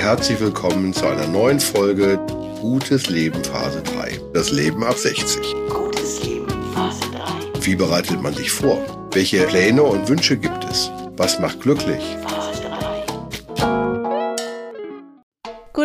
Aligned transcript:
Herzlich 0.00 0.40
willkommen 0.40 0.94
zu 0.94 1.06
einer 1.06 1.26
neuen 1.26 1.60
Folge 1.60 2.18
Gutes 2.62 3.10
Leben 3.10 3.44
Phase 3.44 3.82
3. 3.82 4.18
Das 4.32 4.50
Leben 4.50 4.82
ab 4.82 4.96
60. 4.96 5.54
Gutes 5.68 6.24
Leben, 6.24 6.48
Phase 6.74 7.02
3. 7.12 7.66
Wie 7.66 7.76
bereitet 7.76 8.22
man 8.22 8.32
sich 8.32 8.50
vor? 8.50 8.82
Welche 9.12 9.42
Pläne 9.42 9.82
und 9.82 10.08
Wünsche 10.08 10.38
gibt 10.38 10.64
es? 10.64 10.90
Was 11.18 11.38
macht 11.38 11.60
glücklich? 11.60 12.02
Phase 12.26 12.49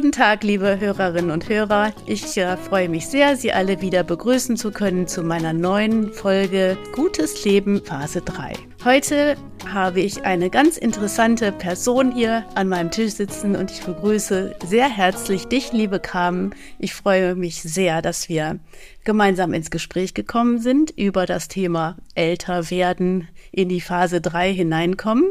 Guten 0.05 0.21
Tag, 0.21 0.43
liebe 0.43 0.79
Hörerinnen 0.79 1.31
und 1.31 1.49
Hörer. 1.49 1.91
Ich 2.05 2.37
äh, 2.37 2.57
freue 2.57 2.89
mich 2.89 3.07
sehr, 3.07 3.35
Sie 3.37 3.51
alle 3.51 3.81
wieder 3.81 4.03
begrüßen 4.03 4.55
zu 4.55 4.69
können 4.69 5.07
zu 5.07 5.23
meiner 5.23 5.51
neuen 5.51 6.13
Folge 6.13 6.77
Gutes 6.91 7.43
Leben 7.43 7.83
Phase 7.83 8.21
3. 8.21 8.53
Heute 8.83 9.35
habe 9.67 10.01
ich 10.01 10.23
eine 10.23 10.51
ganz 10.51 10.77
interessante 10.77 11.51
Person 11.51 12.11
hier 12.11 12.45
an 12.53 12.69
meinem 12.69 12.91
Tisch 12.91 13.13
sitzen 13.13 13.55
und 13.55 13.71
ich 13.71 13.81
begrüße 13.81 14.55
sehr 14.63 14.87
herzlich 14.87 15.47
dich, 15.47 15.71
liebe 15.71 15.99
Carmen. 15.99 16.53
Ich 16.77 16.93
freue 16.93 17.33
mich 17.33 17.63
sehr, 17.63 18.03
dass 18.03 18.29
wir 18.29 18.59
gemeinsam 19.05 19.53
ins 19.53 19.71
Gespräch 19.71 20.13
gekommen 20.13 20.59
sind 20.59 20.91
über 20.91 21.25
das 21.25 21.47
Thema 21.47 21.97
älter 22.13 22.69
werden, 22.69 23.27
in 23.51 23.69
die 23.69 23.81
Phase 23.81 24.21
3 24.21 24.53
hineinkommen. 24.53 25.25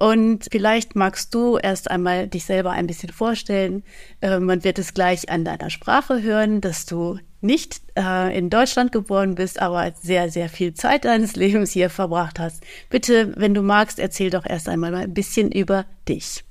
Und 0.00 0.46
vielleicht 0.50 0.96
magst 0.96 1.34
du 1.34 1.58
erst 1.58 1.90
einmal 1.90 2.26
dich 2.26 2.46
selber 2.46 2.70
ein 2.70 2.86
bisschen 2.86 3.12
vorstellen. 3.12 3.82
Äh, 4.22 4.40
man 4.40 4.64
wird 4.64 4.78
es 4.78 4.94
gleich 4.94 5.28
an 5.28 5.44
deiner 5.44 5.68
Sprache 5.68 6.22
hören, 6.22 6.62
dass 6.62 6.86
du 6.86 7.18
nicht 7.42 7.82
äh, 7.98 8.34
in 8.36 8.48
Deutschland 8.48 8.92
geboren 8.92 9.34
bist, 9.34 9.60
aber 9.60 9.92
sehr, 10.00 10.30
sehr 10.30 10.48
viel 10.48 10.72
Zeit 10.72 11.04
deines 11.04 11.36
Lebens 11.36 11.72
hier 11.72 11.90
verbracht 11.90 12.38
hast. 12.38 12.64
Bitte, 12.88 13.34
wenn 13.36 13.52
du 13.52 13.60
magst, 13.60 13.98
erzähl 13.98 14.30
doch 14.30 14.46
erst 14.46 14.70
einmal 14.70 14.90
mal 14.90 15.02
ein 15.02 15.12
bisschen 15.12 15.52
über 15.52 15.84
dich. 16.08 16.44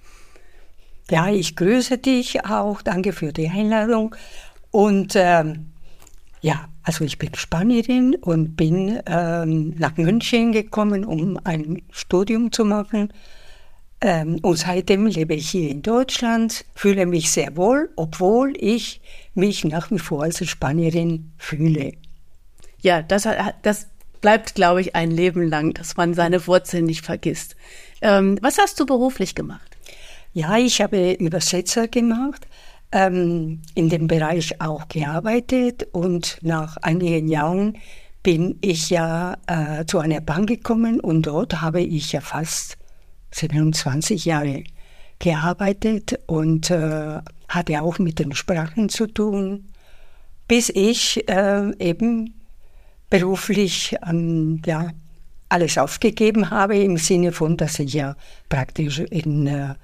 Ja, 1.10 1.28
ich 1.28 1.56
grüße 1.56 1.98
dich 1.98 2.46
auch. 2.46 2.84
Danke 2.84 3.14
für 3.14 3.34
die 3.34 3.50
Einladung. 3.50 4.16
Und 4.70 5.14
ähm, 5.16 5.72
ja, 6.42 6.70
also 6.84 7.04
ich 7.04 7.18
bin 7.18 7.34
Spanierin 7.34 8.14
und 8.14 8.56
bin 8.56 9.00
ähm, 9.08 9.74
nach 9.80 9.98
München 9.98 10.52
gekommen, 10.52 11.04
um 11.04 11.40
ein 11.44 11.82
Studium 11.90 12.52
zu 12.52 12.64
machen. 12.64 13.12
Ähm, 14.02 14.40
und 14.42 14.58
seitdem 14.58 15.06
lebe 15.08 15.34
ich 15.36 15.50
hier 15.50 15.70
in 15.70 15.82
Deutschland, 15.82 16.66
fühle 16.74 17.06
mich 17.06 17.32
sehr 17.32 17.58
wohl, 17.58 17.90
obwohl 17.96 18.54
ich 18.58 19.02
mich 19.34 19.66
nach 19.66 19.92
wie 19.92 20.00
vor 20.00 20.24
als 20.24 20.46
Spanierin 20.48 21.32
fühle. 21.38 21.94
Ja, 22.82 23.02
das, 23.02 23.28
das 23.62 23.88
bleibt, 24.22 24.56
glaube 24.56 24.82
ich, 24.82 24.96
ein 24.96 25.12
Leben 25.12 25.50
lang, 25.50 25.74
dass 25.74 25.98
man 25.98 26.14
seine 26.14 26.46
Wurzeln 26.48 26.86
nicht 26.86 27.06
vergisst. 27.06 27.56
Ähm, 28.02 28.38
was 28.42 28.58
hast 28.58 28.80
du 28.80 28.86
beruflich 28.86 29.36
gemacht? 29.36 29.78
Ja, 30.34 30.58
ich 30.58 30.82
habe 30.82 31.14
Übersetzer 31.14 31.88
gemacht, 31.88 32.48
ähm, 32.92 33.62
in 33.76 33.90
dem 33.90 34.08
Bereich 34.08 34.62
auch 34.62 34.88
gearbeitet 34.88 35.88
und 35.92 36.38
nach 36.42 36.78
einigen 36.78 37.28
Jahren 37.28 37.78
bin 38.24 38.58
ich 38.62 38.90
ja 38.90 39.38
äh, 39.48 39.86
zu 39.86 40.00
einer 40.00 40.22
Bank 40.22 40.48
gekommen 40.48 41.00
und 41.00 41.24
dort 41.24 41.62
habe 41.62 41.82
ich 41.82 42.12
ja 42.12 42.22
fast 42.22 42.79
27 43.32 44.26
Jahre 44.26 44.64
gearbeitet 45.20 46.20
und 46.28 46.72
äh, 46.72 47.20
hatte 47.48 47.82
auch 47.82 48.00
mit 48.00 48.20
den 48.20 48.34
Sprachen 48.34 48.90
zu 48.90 49.08
tun, 49.08 49.66
bis 50.48 50.70
ich 50.70 51.28
äh, 51.30 51.72
eben 51.80 52.34
beruflich 53.10 53.96
ähm, 54.08 54.62
ja, 54.66 54.92
alles 55.50 55.78
aufgegeben 55.78 56.52
habe, 56.52 56.78
im 56.78 56.98
Sinne 56.98 57.32
von, 57.32 57.58
dass 57.58 57.80
ich 57.80 57.94
ja 57.94 58.16
praktisch 58.50 59.00
in, 59.00 59.48
äh, 59.48 59.76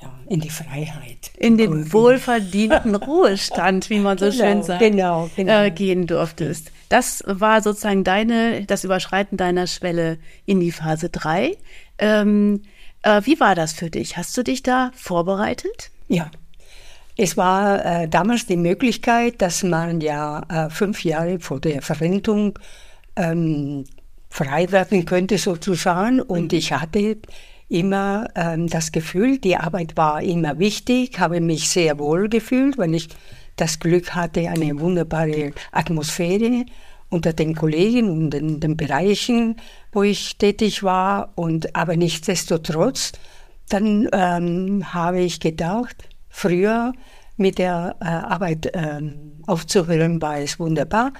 ja, 0.00 0.20
in 0.28 0.40
die 0.40 0.50
Freiheit 0.50 1.30
In 1.38 1.56
den 1.56 1.70
bin. 1.70 1.92
wohlverdienten 1.92 2.94
Ruhestand, 2.94 3.90
wie 3.90 3.98
man 3.98 4.18
so 4.18 4.26
Genau, 4.26 4.36
schön 4.36 4.62
sagt, 4.62 4.80
genau, 4.80 5.30
genau. 5.34 5.62
Äh, 5.64 5.70
gehen 5.70 6.06
durftest. 6.06 6.70
Das 6.88 7.22
war 7.26 7.62
sozusagen 7.62 8.04
deine, 8.04 8.64
das 8.64 8.84
Überschreiten 8.84 9.36
deiner 9.36 9.66
Schwelle 9.66 10.18
in 10.46 10.60
die 10.60 10.72
Phase 10.72 11.08
3. 11.08 11.56
Ähm, 11.98 12.62
äh, 13.02 13.22
wie 13.24 13.40
war 13.40 13.54
das 13.54 13.72
für 13.72 13.90
dich? 13.90 14.16
Hast 14.16 14.36
du 14.36 14.42
dich 14.42 14.62
da 14.62 14.90
vorbereitet? 14.94 15.90
Ja. 16.08 16.30
Es 17.16 17.36
war 17.36 17.84
äh, 17.84 18.08
damals 18.08 18.46
die 18.46 18.56
Möglichkeit, 18.56 19.42
dass 19.42 19.64
man 19.64 20.00
ja 20.00 20.44
äh, 20.48 20.70
fünf 20.70 21.04
Jahre 21.04 21.40
vor 21.40 21.60
der 21.60 21.82
Verrentung 21.82 22.56
ähm, 23.16 23.84
frei 24.30 24.70
werden 24.70 25.04
könnte 25.04 25.36
sozusagen. 25.38 26.20
Und 26.20 26.52
ich 26.52 26.72
hatte 26.72 27.16
immer 27.68 28.28
ähm, 28.34 28.68
das 28.68 28.92
Gefühl, 28.92 29.38
die 29.38 29.56
Arbeit 29.56 29.96
war 29.96 30.22
immer 30.22 30.58
wichtig, 30.58 31.18
habe 31.18 31.40
mich 31.40 31.68
sehr 31.68 31.98
wohl 31.98 32.28
gefühlt, 32.28 32.78
weil 32.78 32.94
ich 32.94 33.08
das 33.56 33.80
Glück 33.80 34.14
hatte, 34.14 34.48
eine 34.48 34.78
wunderbare 34.78 35.52
Atmosphäre 35.72 36.64
unter 37.10 37.32
den 37.32 37.54
Kollegen 37.54 38.10
und 38.10 38.34
in 38.34 38.60
den 38.60 38.76
Bereichen, 38.76 39.56
wo 39.92 40.02
ich 40.02 40.36
tätig 40.36 40.82
war. 40.82 41.32
Und 41.36 41.74
aber 41.74 41.96
nichtsdestotrotz, 41.96 43.12
dann 43.68 44.08
ähm, 44.12 44.94
habe 44.94 45.20
ich 45.20 45.40
gedacht, 45.40 46.08
früher 46.28 46.92
mit 47.36 47.58
der 47.58 47.96
äh, 48.00 48.04
Arbeit 48.04 48.70
ähm, 48.74 49.42
aufzuhören, 49.46 50.20
war 50.20 50.38
es 50.38 50.58
wunderbar, 50.58 51.12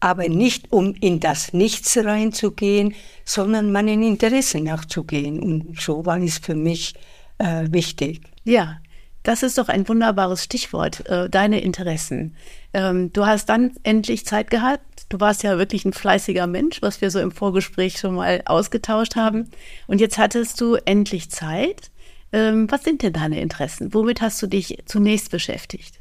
aber 0.00 0.28
nicht 0.28 0.72
um 0.72 0.94
in 1.00 1.20
das 1.20 1.52
Nichts 1.52 1.96
reinzugehen, 1.96 2.94
sondern 3.24 3.72
meinen 3.72 4.02
Interessen 4.02 4.64
nachzugehen. 4.64 5.40
Und 5.40 5.80
so 5.80 6.04
war 6.04 6.18
es 6.18 6.38
für 6.38 6.54
mich 6.54 6.94
äh, 7.38 7.66
wichtig. 7.70 8.20
Ja, 8.44 8.78
das 9.22 9.42
ist 9.42 9.58
doch 9.58 9.68
ein 9.68 9.88
wunderbares 9.88 10.44
Stichwort, 10.44 11.08
äh, 11.08 11.30
deine 11.30 11.60
Interessen. 11.60 12.36
Ähm, 12.74 13.12
du 13.12 13.26
hast 13.26 13.48
dann 13.48 13.72
endlich 13.84 14.26
Zeit 14.26 14.50
gehabt. 14.50 14.82
Du 15.12 15.20
warst 15.20 15.42
ja 15.42 15.58
wirklich 15.58 15.84
ein 15.84 15.92
fleißiger 15.92 16.46
Mensch, 16.46 16.80
was 16.80 17.02
wir 17.02 17.10
so 17.10 17.20
im 17.20 17.32
Vorgespräch 17.32 17.98
schon 17.98 18.14
mal 18.14 18.40
ausgetauscht 18.46 19.14
haben. 19.14 19.50
Und 19.86 20.00
jetzt 20.00 20.16
hattest 20.16 20.58
du 20.58 20.76
endlich 20.86 21.28
Zeit. 21.28 21.90
Ähm, 22.32 22.66
was 22.70 22.82
sind 22.82 23.02
denn 23.02 23.12
deine 23.12 23.38
Interessen? 23.38 23.92
Womit 23.92 24.22
hast 24.22 24.40
du 24.40 24.46
dich 24.46 24.78
zunächst 24.86 25.30
beschäftigt? 25.30 25.98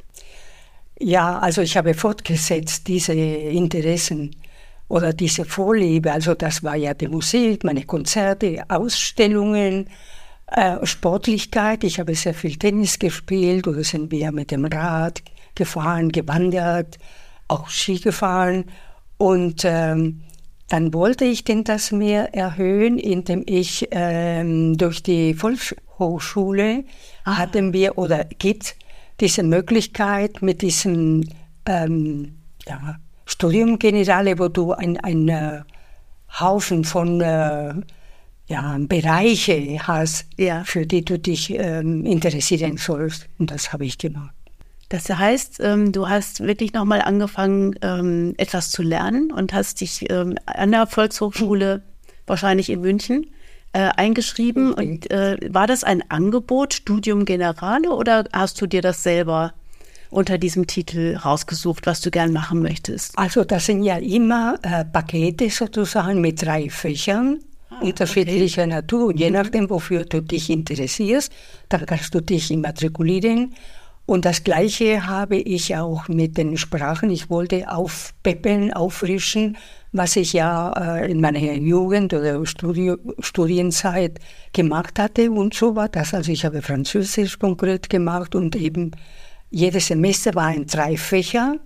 Ja, 0.97 1.39
also 1.39 1.61
ich 1.61 1.75
habe 1.75 1.94
fortgesetzt 1.94 2.88
diese 2.88 3.11
Interessen 3.11 4.33
oder 4.88 5.11
diese 5.11 5.43
Vorliebe. 5.43 6.09
Also 6.13 6.33
das 6.33 6.63
war 6.63 6.78
ja 6.78 6.93
die 6.93 7.09
Musik, 7.09 7.66
meine 7.66 7.83
Konzerte, 7.83 8.63
Ausstellungen, 8.69 9.89
äh, 10.47 10.85
Sportlichkeit. 10.85 11.83
Ich 11.83 11.99
habe 11.99 12.16
sehr 12.16 12.33
viel 12.33 12.55
Tennis 12.55 12.97
gespielt 12.97 13.67
oder 13.67 13.83
sind 13.83 14.09
wir 14.09 14.31
mit 14.31 14.51
dem 14.51 14.63
Rad 14.63 15.22
gefahren, 15.53 16.13
gewandert, 16.13 16.97
auch 17.49 17.67
Ski 17.67 17.99
gefahren. 17.99 18.63
Und 19.22 19.66
ähm, 19.66 20.24
dann 20.68 20.96
wollte 20.96 21.26
ich 21.26 21.44
denn 21.44 21.64
das 21.64 21.92
mehr 21.92 22.34
erhöhen, 22.34 22.98
indem 22.98 23.44
ich 23.46 23.88
ähm, 23.92 24.76
durch 24.80 25.04
die 25.04 25.36
Volkshochschule 25.36 26.86
hatten 27.24 27.72
wir 27.72 28.00
oder 28.00 28.26
gibt 28.26 28.76
diese 29.20 29.44
Möglichkeit 29.44 30.42
mit 30.42 30.64
diesem 30.64 31.24
ähm, 31.68 32.40
ja, 32.66 32.96
Studium 33.28 33.78
Generale, 33.78 34.40
wo 34.40 34.48
du 34.48 34.72
ein, 34.72 34.98
ein 34.98 35.30
äh, 35.30 35.62
Haufen 36.40 36.84
von 36.84 37.22
äh, 37.22 37.76
ja, 38.48 38.78
Bereiche 38.80 39.86
hast, 39.86 40.26
Ja. 40.36 40.64
für 40.64 40.88
die 40.88 41.06
du 41.06 41.20
dich 41.20 41.52
ähm, 41.52 42.06
interessieren 42.08 42.78
sollst. 42.78 43.30
Und 43.38 43.52
das 43.52 43.72
habe 43.72 43.86
ich 43.86 44.00
gemacht. 44.00 44.34
Das 44.91 45.07
heißt, 45.07 45.62
ähm, 45.62 45.94
du 45.94 46.09
hast 46.09 46.41
wirklich 46.41 46.74
nochmal 46.74 47.02
angefangen, 47.02 47.75
ähm, 47.81 48.34
etwas 48.35 48.72
zu 48.72 48.81
lernen 48.84 49.31
und 49.31 49.53
hast 49.53 49.79
dich 49.79 50.12
ähm, 50.12 50.35
an 50.46 50.72
der 50.72 50.85
Volkshochschule, 50.85 51.81
wahrscheinlich 52.28 52.69
in 52.69 52.81
München, 52.81 53.28
äh, 53.72 53.90
eingeschrieben. 53.96 54.74
Und 54.74 55.09
äh, 55.09 55.38
war 55.47 55.66
das 55.66 55.85
ein 55.85 56.03
Angebot, 56.12 56.74
Studium 56.74 57.24
Generale, 57.24 57.90
oder 57.90 58.25
hast 58.34 58.59
du 58.59 58.67
dir 58.67 58.82
das 58.82 59.02
selber 59.02 59.53
unter 60.09 60.38
diesem 60.38 60.67
Titel 60.67 61.16
rausgesucht, 61.16 61.88
was 61.88 62.02
du 62.02 62.11
gern 62.11 62.34
machen 62.34 62.61
möchtest? 62.61 63.17
Also 63.17 63.46
das 63.46 63.67
sind 63.67 63.84
ja 63.84 63.96
immer 63.96 64.59
äh, 64.61 64.84
Pakete 64.84 65.49
sozusagen 65.49 66.20
mit 66.20 66.41
drei 66.41 66.70
Fächern 66.70 67.40
unterschiedlicher 67.79 68.67
Natur. 68.67 69.08
Und 69.08 69.20
je 69.22 69.32
nachdem, 69.32 69.70
wofür 69.70 70.03
du 70.03 70.22
dich 70.22 70.49
interessierst, 70.49 71.32
dann 71.70 71.85
kannst 71.85 72.14
du 72.14 72.22
dich 72.22 72.52
immatrikulieren. 72.52 73.53
Und 74.06 74.26
das 74.26 74.44
Gleiche 74.44 75.08
habe 75.08 75.38
ich 75.38 75.76
auch 75.76 76.08
mit 76.08 76.38
den 76.38 76.58
Sprachen. 76.58 77.09
Ich 77.09 77.30
wollte 77.30 77.70
aufpeppeln, 77.72 78.74
auffrischen, 78.74 79.58
was 79.92 80.16
ich 80.16 80.34
ja 80.34 80.74
äh, 80.74 81.12
in 81.12 81.22
meiner 81.22 81.40
Jugend 81.40 82.14
oder 82.14 82.46
Studi 82.46 82.94
Studienzeit 83.20 84.20
gemacht 84.53 85.00
hatte. 85.00 85.32
Und 85.32 85.53
so 85.53 85.76
war 85.76 85.90
das. 85.90 86.14
Also 86.14 86.32
ich 86.32 86.46
habe 86.46 86.62
Französisch 86.62 87.40
konkret 87.40 87.90
gemacht 87.90 88.36
und 88.36 88.56
eben 88.56 88.92
jedes 89.50 89.88
Semester 89.88 90.34
waren 90.36 90.66
drei 90.66 90.98
Fächer. 90.98 91.58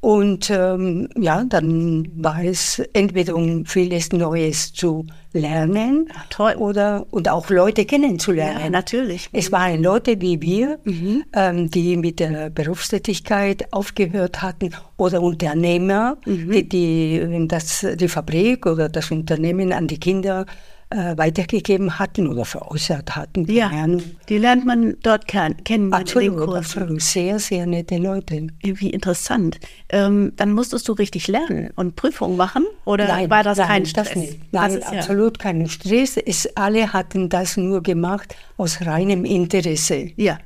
Und 0.00 0.48
ähm, 0.48 1.08
ja, 1.18 1.44
dann 1.44 2.08
war 2.14 2.42
es 2.42 2.78
entweder 2.94 3.36
um 3.36 3.66
vieles 3.66 4.12
Neues 4.12 4.72
zu 4.72 5.06
lernen 5.34 6.08
toll. 6.30 6.54
oder 6.54 7.06
und 7.10 7.28
auch 7.28 7.50
Leute 7.50 7.84
kennenzulernen. 7.84 8.60
Ja, 8.64 8.70
natürlich. 8.70 9.28
Es 9.32 9.52
waren 9.52 9.82
Leute 9.82 10.18
wie 10.20 10.40
wir, 10.40 10.78
ähm, 11.34 11.70
die 11.70 11.98
mit 11.98 12.18
der 12.18 12.48
Berufstätigkeit 12.48 13.70
aufgehört 13.72 14.40
hatten 14.40 14.70
oder 14.96 15.20
Unternehmer, 15.20 16.16
die, 16.24 16.66
die 16.66 17.46
das, 17.46 17.86
die 17.94 18.08
Fabrik 18.08 18.64
oder 18.64 18.88
das 18.88 19.10
Unternehmen 19.10 19.72
an 19.72 19.86
die 19.86 20.00
Kinder 20.00 20.46
äh, 20.90 21.16
weitergegeben 21.16 21.98
hatten 21.98 22.26
oder 22.26 22.44
veräußert 22.44 23.14
hatten. 23.16 23.50
Ja, 23.50 23.68
Ahnung. 23.68 24.02
die 24.28 24.38
lernt 24.38 24.66
man 24.66 24.96
dort 25.02 25.28
kennen, 25.28 25.62
kennen 25.64 25.92
Absolut, 25.92 26.54
absolut. 26.54 27.00
Sehr, 27.00 27.38
sehr 27.38 27.64
nette 27.66 27.96
Leute. 27.96 28.48
Wie 28.62 28.90
interessant. 28.90 29.58
Ähm, 29.88 30.32
dann 30.36 30.52
musstest 30.52 30.88
du 30.88 30.92
richtig 30.92 31.28
lernen 31.28 31.70
und 31.76 31.96
Prüfungen 31.96 32.36
machen? 32.36 32.64
Oder 32.84 33.08
war 33.30 33.42
das 33.44 33.58
nein, 33.58 33.68
kein 33.68 33.86
Stress? 33.86 34.08
Das 34.08 34.16
nicht. 34.16 34.52
Nein, 34.52 34.74
Das 34.74 34.84
ist 34.84 34.92
ja- 34.92 34.98
absolut 34.98 35.38
kein 35.38 35.68
Stress. 35.68 36.16
Es, 36.16 36.48
alle 36.56 36.92
hatten 36.92 37.28
das 37.28 37.56
nur 37.56 37.82
gemacht 37.82 38.34
aus 38.56 38.80
reinem 38.84 39.24
Interesse. 39.24 40.10
Ja, 40.16 40.38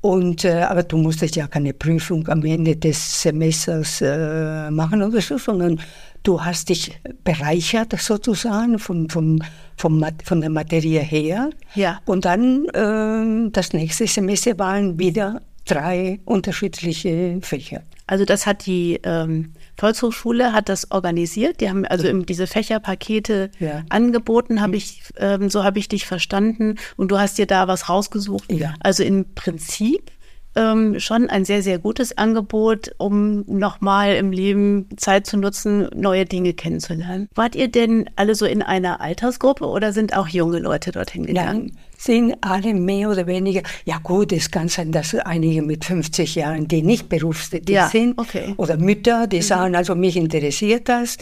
Und, 0.00 0.44
äh, 0.44 0.60
aber 0.62 0.82
du 0.82 0.98
musstest 0.98 1.34
ja 1.34 1.46
keine 1.46 1.72
Prüfung 1.72 2.28
am 2.28 2.44
Ende 2.44 2.76
des 2.76 3.22
Semesters 3.22 4.02
äh, 4.02 4.70
machen 4.70 5.02
oder 5.02 5.20
so, 5.20 5.38
sondern 5.38 5.80
du 6.24 6.40
hast 6.44 6.68
dich 6.70 6.98
bereichert 7.22 7.94
sozusagen 8.00 8.78
von, 8.80 9.08
von, 9.08 9.42
von, 9.76 9.98
Mat- 10.00 10.22
von 10.24 10.40
der 10.40 10.50
Materie 10.50 11.00
her. 11.00 11.50
Ja. 11.74 12.00
Und 12.06 12.24
dann 12.24 12.64
äh, 12.70 13.50
das 13.52 13.72
nächste 13.72 14.06
Semester 14.08 14.58
waren 14.58 14.98
wieder 14.98 15.40
drei 15.66 16.20
unterschiedliche 16.26 17.38
Fächer. 17.40 17.82
also 18.06 18.26
das 18.26 18.46
hat 18.46 18.66
die 18.66 19.00
ähm, 19.02 19.54
Volkshochschule 19.78 20.52
hat 20.52 20.68
das 20.68 20.90
organisiert. 20.90 21.60
Die 21.62 21.70
haben 21.70 21.86
also 21.86 22.12
diese 22.22 22.46
Fächerpakete 22.46 23.50
Ja. 23.58 23.82
angeboten, 23.88 24.60
habe 24.60 24.76
ich 24.76 25.00
ähm, 25.18 25.48
so 25.48 25.64
habe 25.64 25.78
ich 25.78 25.88
dich 25.88 26.04
verstanden 26.06 26.76
und 26.96 27.10
du 27.10 27.18
hast 27.18 27.38
dir 27.38 27.46
da 27.46 27.66
was 27.66 27.88
rausgesucht. 27.88 28.52
Ja. 28.52 28.74
Also 28.80 29.02
im 29.04 29.34
Prinzip 29.34 30.10
ähm, 30.56 30.98
schon 31.00 31.28
ein 31.28 31.44
sehr 31.44 31.62
sehr 31.62 31.78
gutes 31.78 32.16
Angebot, 32.16 32.94
um 32.98 33.44
nochmal 33.46 34.16
im 34.16 34.32
Leben 34.32 34.88
Zeit 34.96 35.26
zu 35.26 35.36
nutzen, 35.36 35.88
neue 35.94 36.24
Dinge 36.24 36.54
kennenzulernen. 36.54 37.28
Wart 37.34 37.56
ihr 37.56 37.68
denn 37.68 38.08
alle 38.16 38.34
so 38.34 38.46
in 38.46 38.62
einer 38.62 39.00
Altersgruppe 39.00 39.66
oder 39.66 39.92
sind 39.92 40.16
auch 40.16 40.28
junge 40.28 40.58
Leute 40.58 40.92
dorthin 40.92 41.26
gegangen? 41.26 41.72
Nein, 41.74 41.78
sind 41.96 42.36
alle 42.42 42.74
mehr 42.74 43.10
oder 43.10 43.26
weniger, 43.26 43.62
ja 43.84 43.98
gut, 44.02 44.32
es 44.32 44.50
kann 44.50 44.68
sein, 44.68 44.92
dass 44.92 45.14
einige 45.14 45.62
mit 45.62 45.84
50 45.84 46.34
Jahren, 46.34 46.68
die 46.68 46.82
nicht 46.82 47.08
berufstätig 47.08 47.74
Ja, 47.74 47.88
sind, 47.88 48.18
okay. 48.18 48.48
Mhm. 48.48 48.54
oder 48.56 48.76
Mütter, 48.76 49.26
die 49.26 49.42
sagen, 49.42 49.74
also 49.74 49.94
mich 49.94 50.16
interessiert 50.16 50.88
das. 50.88 51.16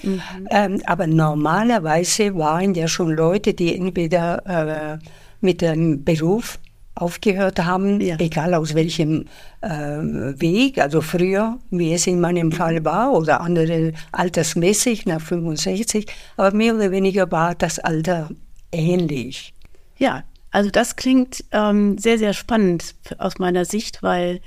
Ähm, 0.50 0.82
aber 0.86 1.06
normalerweise 1.06 2.34
waren 2.34 2.74
ja 2.74 2.88
schon 2.88 3.10
Leute, 3.10 3.54
die 3.54 3.76
entweder 3.76 4.98
äh, 4.98 4.98
mit 5.40 5.60
dem 5.60 6.04
Beruf 6.04 6.58
aufgehört 6.94 7.58
haben, 7.64 8.00
Ja. 8.00 8.16
egal 8.18 8.54
aus 8.54 8.74
welchem 8.74 9.26
äh, 9.60 9.68
Weg, 9.68 10.78
also 10.78 11.00
früher, 11.00 11.58
wie 11.70 11.92
es 11.94 12.06
in 12.06 12.20
meinem 12.20 12.52
Fall 12.52 12.84
war, 12.84 13.12
oder 13.12 13.40
andere 13.40 13.92
altersmäßig 14.12 15.06
nach 15.06 15.20
65, 15.20 16.06
aber 16.36 16.54
mehr 16.54 16.74
oder 16.74 16.90
weniger 16.90 17.30
war 17.32 17.54
das 17.54 17.78
Alter 17.78 18.30
ähnlich. 18.72 19.54
Ja, 19.98 20.24
also 20.50 20.70
das 20.70 20.96
klingt 20.96 21.44
ähm, 21.52 21.96
sehr, 21.98 22.18
sehr 22.18 22.34
spannend 22.34 22.94
aus 23.18 23.38
meiner 23.38 23.64
Sicht, 23.64 24.02
weil 24.02 24.40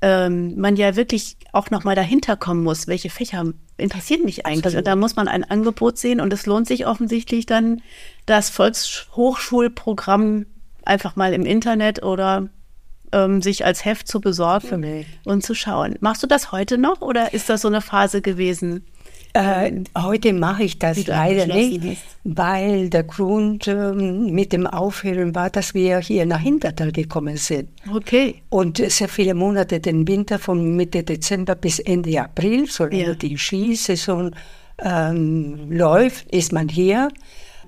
ähm, 0.00 0.58
man 0.58 0.74
ja 0.74 0.96
wirklich 0.96 1.36
auch 1.52 1.70
nochmal 1.70 1.94
dahinter 1.94 2.36
kommen 2.36 2.64
muss, 2.64 2.88
welche 2.88 3.10
Fächer 3.10 3.44
interessieren 3.76 4.24
mich 4.24 4.44
eigentlich. 4.46 4.76
Und 4.76 4.86
da 4.86 4.96
muss 4.96 5.14
man 5.14 5.28
ein 5.28 5.44
Angebot 5.44 5.98
sehen 5.98 6.20
und 6.20 6.32
es 6.32 6.46
lohnt 6.46 6.66
sich 6.66 6.86
offensichtlich 6.86 7.46
dann, 7.46 7.80
das 8.26 8.50
Volkshochschulprogramm 8.50 10.46
einfach 10.84 11.16
mal 11.16 11.32
im 11.32 11.44
Internet 11.46 12.02
oder 12.02 12.48
ähm, 13.12 13.42
sich 13.42 13.64
als 13.64 13.84
Heft 13.84 14.08
zu 14.08 14.20
besorgen 14.20 15.04
und 15.24 15.42
zu 15.44 15.54
schauen. 15.54 15.96
Machst 16.00 16.22
du 16.22 16.26
das 16.26 16.52
heute 16.52 16.78
noch 16.78 17.00
oder 17.00 17.34
ist 17.34 17.48
das 17.48 17.62
so 17.62 17.68
eine 17.68 17.80
Phase 17.80 18.22
gewesen? 18.22 18.84
Äh, 19.34 19.72
heute 19.96 20.34
mache 20.34 20.64
ich 20.64 20.78
das 20.78 21.06
leider 21.06 21.46
nicht, 21.46 21.80
weil 22.22 22.90
der 22.90 23.02
Grund 23.04 23.66
ähm, 23.66 24.30
mit 24.30 24.52
dem 24.52 24.66
Aufhören 24.66 25.34
war, 25.34 25.48
dass 25.48 25.72
wir 25.72 26.00
hier 26.00 26.26
nach 26.26 26.40
Hintertal 26.40 26.92
gekommen 26.92 27.38
sind. 27.38 27.70
Okay. 27.90 28.42
Und 28.50 28.76
sehr 28.76 29.08
viele 29.08 29.32
Monate 29.32 29.80
den 29.80 30.06
Winter 30.06 30.38
von 30.38 30.76
Mitte 30.76 31.02
Dezember 31.02 31.54
bis 31.54 31.78
Ende 31.78 32.20
April, 32.20 32.66
solange 32.66 33.06
Ja. 33.06 33.14
die 33.14 33.38
Skisaison 33.38 34.34
ähm, 34.78 35.70
läuft, 35.70 36.30
ist 36.30 36.52
man 36.52 36.68
hier. 36.68 37.08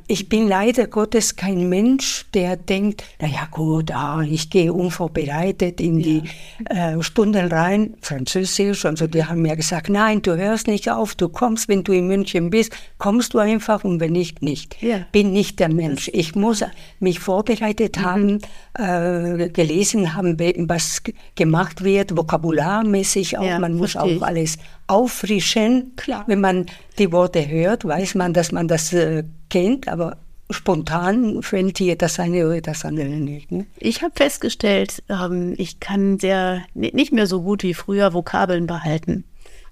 Ich 0.06 0.28
bin 0.28 0.48
leider 0.48 0.86
Gottes 0.86 1.34
kein 1.34 1.70
Mensch, 1.70 2.26
der 2.34 2.56
denkt, 2.56 3.02
na 3.20 3.26
ja 3.26 3.48
gut, 3.50 3.90
ah, 3.90 4.20
ich 4.20 4.50
gehe 4.50 4.70
unvorbereitet 4.70 5.80
in 5.80 5.98
die 5.98 6.22
äh, 6.66 7.02
Stunden 7.02 7.50
rein, 7.50 7.94
Französisch, 8.02 8.84
also 8.84 9.06
die 9.06 9.24
haben 9.24 9.40
mir 9.40 9.56
gesagt, 9.56 9.88
nein, 9.88 10.20
du 10.20 10.36
hörst 10.36 10.66
nicht 10.66 10.90
auf, 10.90 11.14
du 11.14 11.30
kommst, 11.30 11.68
wenn 11.68 11.84
du 11.84 11.92
in 11.92 12.06
München 12.06 12.50
bist, 12.50 12.76
kommst 12.98 13.32
du 13.32 13.38
einfach 13.38 13.82
und 13.82 13.98
wenn 13.98 14.12
nicht, 14.12 14.42
nicht. 14.42 14.82
Ja. 14.82 15.06
Bin 15.10 15.32
nicht 15.32 15.58
der 15.58 15.70
Mensch. 15.70 16.10
Ich 16.12 16.34
muss 16.34 16.62
mich 17.00 17.18
vorbereitet 17.18 17.98
haben, 17.98 18.40
äh, 18.74 19.48
gelesen 19.48 20.14
haben, 20.14 20.38
was 20.68 21.02
gemacht 21.34 21.82
wird, 21.82 22.14
vokabularmäßig 22.14 23.38
auch. 23.38 23.44
Ja, 23.44 23.58
man 23.58 23.74
muss 23.74 23.92
verstehe 23.92 24.18
auch 24.18 24.22
alles 24.22 24.58
auffrischen. 24.86 25.92
Klar. 25.96 26.25
Wenn 26.26 26.40
man 26.40 26.66
die 26.98 27.12
Worte 27.12 27.46
hört, 27.48 27.84
weiß 27.84 28.14
man, 28.14 28.32
dass 28.34 28.52
man 28.52 28.69
das 28.69 28.92
äh, 28.92 29.25
kennt, 29.50 29.88
aber 29.88 30.19
spontan 30.50 31.42
fällt 31.42 31.78
hier 31.78 31.96
das 31.96 32.20
eine 32.20 32.46
oder 32.46 32.60
das 32.60 32.84
andere 32.84 33.08
nicht. 33.08 33.50
Ne? 33.50 33.66
Ich 33.78 34.02
habe 34.02 34.12
festgestellt, 34.14 35.02
ähm, 35.08 35.54
ich 35.56 35.81
kann 35.81 36.19
sehr 36.19 36.62
ni- 36.75 36.92
nicht 36.92 37.12
mehr 37.12 37.26
so 37.26 37.42
gut 37.42 37.62
wie 37.62 37.75
früher 37.75 38.12
Vokabeln 38.12 38.66
behalten. 38.66 39.25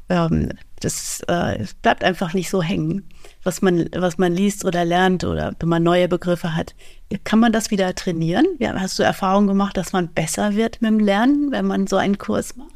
Ähm, 0.08 0.48
das 0.80 1.20
äh, 1.28 1.64
bleibt 1.82 2.02
einfach 2.02 2.34
nicht 2.34 2.50
so 2.50 2.60
hängen, 2.62 3.04
was 3.44 3.62
man 3.62 3.88
was 3.94 4.18
man 4.18 4.32
liest 4.32 4.64
oder 4.64 4.84
lernt 4.84 5.22
oder 5.24 5.54
wenn 5.60 5.68
man 5.68 5.82
neue 5.82 6.08
Begriffe 6.08 6.56
hat. 6.56 6.74
Kann 7.22 7.38
man 7.38 7.52
das 7.52 7.70
wieder 7.70 7.94
trainieren? 7.94 8.46
Ja, 8.58 8.74
hast 8.74 8.98
du 8.98 9.02
Erfahrung 9.04 9.46
gemacht, 9.46 9.76
dass 9.76 9.92
man 9.92 10.08
besser 10.08 10.56
wird 10.56 10.82
mit 10.82 10.90
dem 10.90 10.98
Lernen, 10.98 11.52
wenn 11.52 11.66
man 11.66 11.86
so 11.86 11.96
einen 11.96 12.18
Kurs 12.18 12.56
macht? 12.56 12.71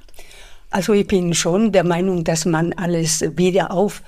Also 0.77 0.93
ich 0.93 1.07
bin 1.07 1.33
schon 1.33 1.73
der 1.73 1.85
Meinung, 1.85 2.23
dass 2.23 2.45
man 2.45 2.75
alles 2.75 3.25
wieder 3.39 3.71
auf, 3.71 4.03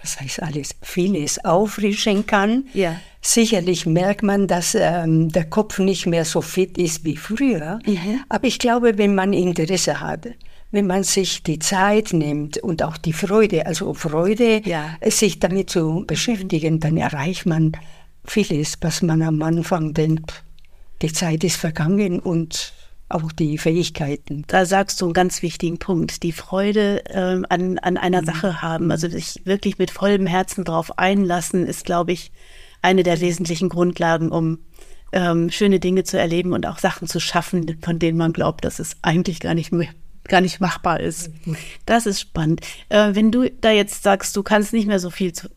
was 0.00 0.20
heißt 0.20 0.40
alles, 0.40 0.70
vieles 0.80 1.44
auffrischen 1.44 2.26
kann. 2.26 2.66
Ja. 2.74 2.94
Sicherlich 3.20 3.86
merkt 3.86 4.22
man, 4.22 4.46
dass 4.46 4.76
ähm, 4.76 5.30
der 5.32 5.46
Kopf 5.46 5.80
nicht 5.80 6.06
mehr 6.06 6.24
so 6.24 6.40
fit 6.40 6.78
ist 6.78 7.04
wie 7.04 7.16
früher. 7.16 7.80
Aber 8.28 8.46
ich 8.46 8.60
glaube, 8.60 8.98
wenn 8.98 9.16
man 9.16 9.32
Interesse 9.32 9.98
hat, 9.98 10.28
wenn 10.70 10.86
man 10.86 11.02
sich 11.02 11.42
die 11.42 11.58
Zeit 11.58 12.12
nimmt 12.12 12.56
und 12.58 12.84
auch 12.84 12.98
die 12.98 13.12
Freude, 13.12 13.66
also 13.66 13.92
Freude, 13.92 14.62
Ja. 14.64 14.96
sich 15.04 15.40
damit 15.40 15.70
zu 15.70 16.04
beschäftigen, 16.06 16.78
dann 16.78 16.98
erreicht 16.98 17.46
man 17.46 17.72
vieles, 18.24 18.74
was 18.80 19.02
man 19.02 19.22
am 19.22 19.42
Anfang 19.42 19.92
denkt, 19.92 20.44
die 21.02 21.12
Zeit 21.12 21.42
ist 21.42 21.56
vergangen 21.56 22.20
und 22.20 22.72
auch 23.14 23.32
die 23.32 23.58
Fähigkeiten. 23.58 24.44
Da 24.46 24.66
sagst 24.66 25.00
du 25.00 25.06
einen 25.06 25.14
ganz 25.14 25.42
wichtigen 25.42 25.78
Punkt, 25.78 26.22
die 26.22 26.32
Freude 26.32 27.02
ähm, 27.10 27.46
an, 27.48 27.78
an 27.78 27.96
einer 27.96 28.24
Sache 28.24 28.62
haben, 28.62 28.90
also 28.90 29.08
sich 29.08 29.40
wirklich 29.44 29.78
mit 29.78 29.90
vollem 29.90 30.26
Herzen 30.26 30.64
drauf 30.64 30.98
einlassen, 30.98 31.66
ist, 31.66 31.84
glaube 31.84 32.12
ich, 32.12 32.32
eine 32.82 33.02
der 33.02 33.20
wesentlichen 33.20 33.68
Grundlagen, 33.68 34.30
um 34.30 34.58
ähm, 35.12 35.50
schöne 35.50 35.78
Dinge 35.78 36.04
zu 36.04 36.18
erleben 36.18 36.52
und 36.52 36.66
auch 36.66 36.78
Sachen 36.78 37.06
zu 37.06 37.20
schaffen, 37.20 37.78
von 37.82 37.98
denen 37.98 38.18
man 38.18 38.32
glaubt, 38.32 38.64
dass 38.64 38.78
es 38.78 38.96
eigentlich 39.02 39.40
gar 39.40 39.54
nicht 39.54 39.72
mehr 39.72 39.88
gar 40.24 40.40
nicht 40.40 40.60
machbar 40.60 41.00
ist. 41.00 41.30
Das 41.84 42.06
ist 42.06 42.20
spannend. 42.20 42.60
Äh, 42.88 43.14
wenn 43.14 43.32
du 43.32 43.50
da 43.50 43.70
jetzt 43.70 44.02
sagst, 44.04 44.36
du 44.36 44.42
kannst 44.44 44.72
nicht 44.72 44.86
mehr 44.86 45.00
so 45.00 45.10
viel 45.10 45.32
zu, 45.32 45.48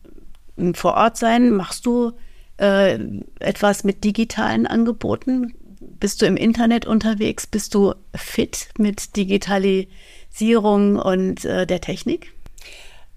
vor 0.74 0.94
Ort 0.94 1.16
sein, 1.16 1.50
machst 1.50 1.86
du 1.86 2.12
äh, 2.58 2.98
etwas 3.38 3.84
mit 3.84 4.02
digitalen 4.04 4.66
Angeboten? 4.66 5.54
Bist 5.98 6.22
du 6.22 6.26
im 6.26 6.36
Internet 6.36 6.86
unterwegs? 6.86 7.46
Bist 7.46 7.74
du 7.74 7.94
fit 8.14 8.68
mit 8.78 9.16
Digitalisierung 9.16 10.96
und 10.96 11.44
äh, 11.44 11.66
der 11.66 11.80
Technik? 11.80 12.32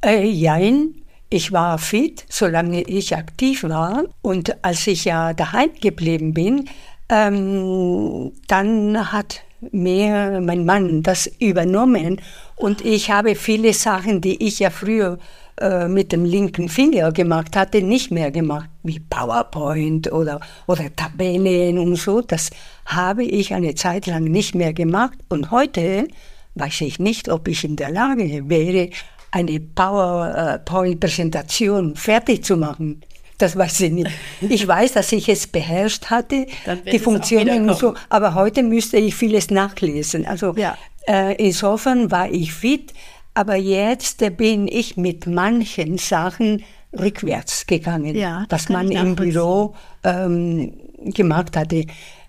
Äh, 0.02 0.26
jein, 0.26 0.96
ich 1.30 1.52
war 1.52 1.78
fit, 1.78 2.26
solange 2.30 2.82
ich 2.84 3.16
aktiv 3.16 3.64
war. 3.64 4.04
Und 4.22 4.64
als 4.64 4.88
ich 4.88 5.06
ja 5.06 5.34
daheim 5.34 5.72
geblieben 5.82 6.34
bin, 6.34 6.70
ähm, 7.10 8.32
dann 8.48 9.12
hat 9.12 9.42
mir 9.72 10.40
mein 10.42 10.66
Mann 10.66 11.04
das 11.04 11.28
übernommen. 11.40 12.22
Und 12.56 12.86
ich 12.86 13.12
habe 13.12 13.36
viele 13.36 13.74
Sachen, 13.74 14.22
die 14.22 14.46
ich 14.46 14.60
ja 14.60 14.70
früher 14.70 15.20
äh, 15.60 15.88
mit 15.88 16.12
dem 16.12 16.26
linken 16.26 16.70
Finger 16.70 17.12
gemacht 17.12 17.56
hatte, 17.56 17.82
nicht 17.82 18.12
mehr 18.12 18.32
gemacht, 18.32 18.70
wie 18.84 19.00
PowerPoint 19.00 20.12
oder, 20.12 20.40
oder 20.68 20.84
Tabellen 20.96 21.78
und 21.78 21.96
so. 21.96 22.22
Das 22.22 22.50
habe 22.86 23.24
ich 23.24 23.54
eine 23.54 23.76
Zeit 23.76 24.08
lang 24.08 24.24
nicht 24.24 24.56
mehr 24.56 24.74
gemacht. 24.74 25.18
Und 25.30 25.52
heute 25.52 26.08
weiß 26.56 26.82
ich 26.82 27.00
nicht, 27.00 27.30
ob 27.30 27.48
ich 27.48 27.64
in 27.64 27.76
der 27.76 27.92
Lage 27.92 28.50
wäre, 28.50 28.90
eine 29.32 29.60
PowerPoint-Präsentation 29.60 31.96
fertig 31.96 32.44
zu 32.44 32.58
machen. 32.58 33.02
Das 33.38 33.56
weiß 33.56 33.80
ich 33.82 33.92
nicht. 33.92 34.10
Ich 34.42 34.68
weiß, 34.68 34.94
dass 34.94 35.12
ich 35.14 35.30
es 35.30 35.48
beherrscht 35.48 36.08
hatte, 36.08 36.46
die 36.92 37.00
Funktionen 37.00 37.70
und 37.70 37.78
so, 37.78 37.94
aber 38.10 38.34
heute 38.36 38.64
müsste 38.64 38.98
ich 38.98 39.16
vieles 39.16 39.50
nachlesen. 39.50 40.26
Also 40.26 40.54
Ja. 40.58 40.78
äh, 41.08 41.36
insofern 41.36 42.12
war 42.12 42.30
ich 42.30 42.52
fit, 42.54 42.94
aber 43.34 43.56
jetzt 43.56 44.24
bin 44.38 44.68
ich 44.68 44.98
mit 44.98 45.28
manchen 45.28 45.98
Sachen 45.98 46.64
rückwärts 46.98 47.68
gegangen, 47.68 48.16
Ja, 48.16 48.46
das 48.50 48.64
was 48.64 48.70
man 48.70 48.92
im. 48.92 49.16
Büro 49.16 49.76
ähm, 50.04 50.74
gemacht 51.06 51.56
hatte. 51.56 51.86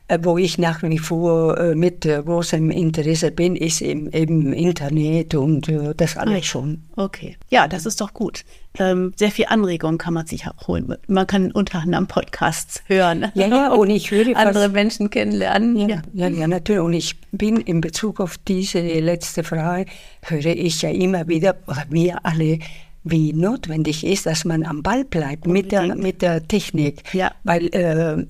Äh, 0.09 0.19
Wo 0.23 0.37
ich 0.38 0.59
nach 0.59 0.83
wie 0.83 0.99
vor 0.99 1.57
äh, 1.57 1.75
mit 1.76 2.04
äh, 2.04 2.21
großem 2.23 2.71
Interesse 2.71 3.30
bin, 3.30 3.54
ist 3.57 3.80
im, 3.80 4.09
im 4.11 4.52
Internet 4.52 5.35
und 5.37 5.71
das 5.97 6.16
alles 6.16 6.38
Ah, 6.40 6.42
schon. 6.42 6.83
Okay. 6.97 7.37
Ja, 7.49 7.69
das 7.69 7.87
ist 7.87 8.00
doch 8.00 8.12
gut. 8.12 8.45
Ähm, 8.79 9.12
sehr 9.17 9.33
viel 9.33 9.47
Anregung 9.49 9.99
kann 9.99 10.15
man 10.15 10.27
sich 10.27 10.47
auch 10.47 10.69
holen. 10.69 10.95
Man 11.09 11.27
kann 11.27 11.50
unter 11.50 11.81
anderem 11.81 12.07
Podcasts 12.07 12.83
hören. 12.87 13.33
Ja, 13.35 13.49
ja, 13.49 13.73
und 13.73 13.91
ich 13.91 14.11
höre 14.11 14.37
andere 14.37 14.69
Menschen 14.69 15.11
kennenlernen. 15.11 15.77
Ja, 15.89 16.03
ja, 16.12 16.29
ja, 16.29 16.47
natürlich. 16.47 16.81
Und 16.81 16.93
ich 16.93 17.21
bin 17.33 17.57
in 17.57 17.81
Bezug 17.81 18.21
auf 18.21 18.39
diese 18.39 18.81
letzte 18.81 19.43
Frage, 19.43 19.87
höre 20.23 20.47
ich 20.47 20.83
ja 20.83 20.91
immer 20.91 21.27
wieder, 21.27 21.57
wir 21.89 22.25
alle, 22.25 22.61
wie 23.03 23.33
notwendig 23.33 24.07
ist, 24.07 24.27
dass 24.27 24.45
man 24.45 24.65
am 24.65 24.83
Ball 24.83 25.05
bleibt 25.05 25.47
mit 25.47 25.73
der, 25.73 25.97
mit 25.97 26.23
der 26.23 26.47
Technik. 26.47 27.03
Ja. 27.12 27.33
Weil 27.43 27.67
äh, 27.75 28.25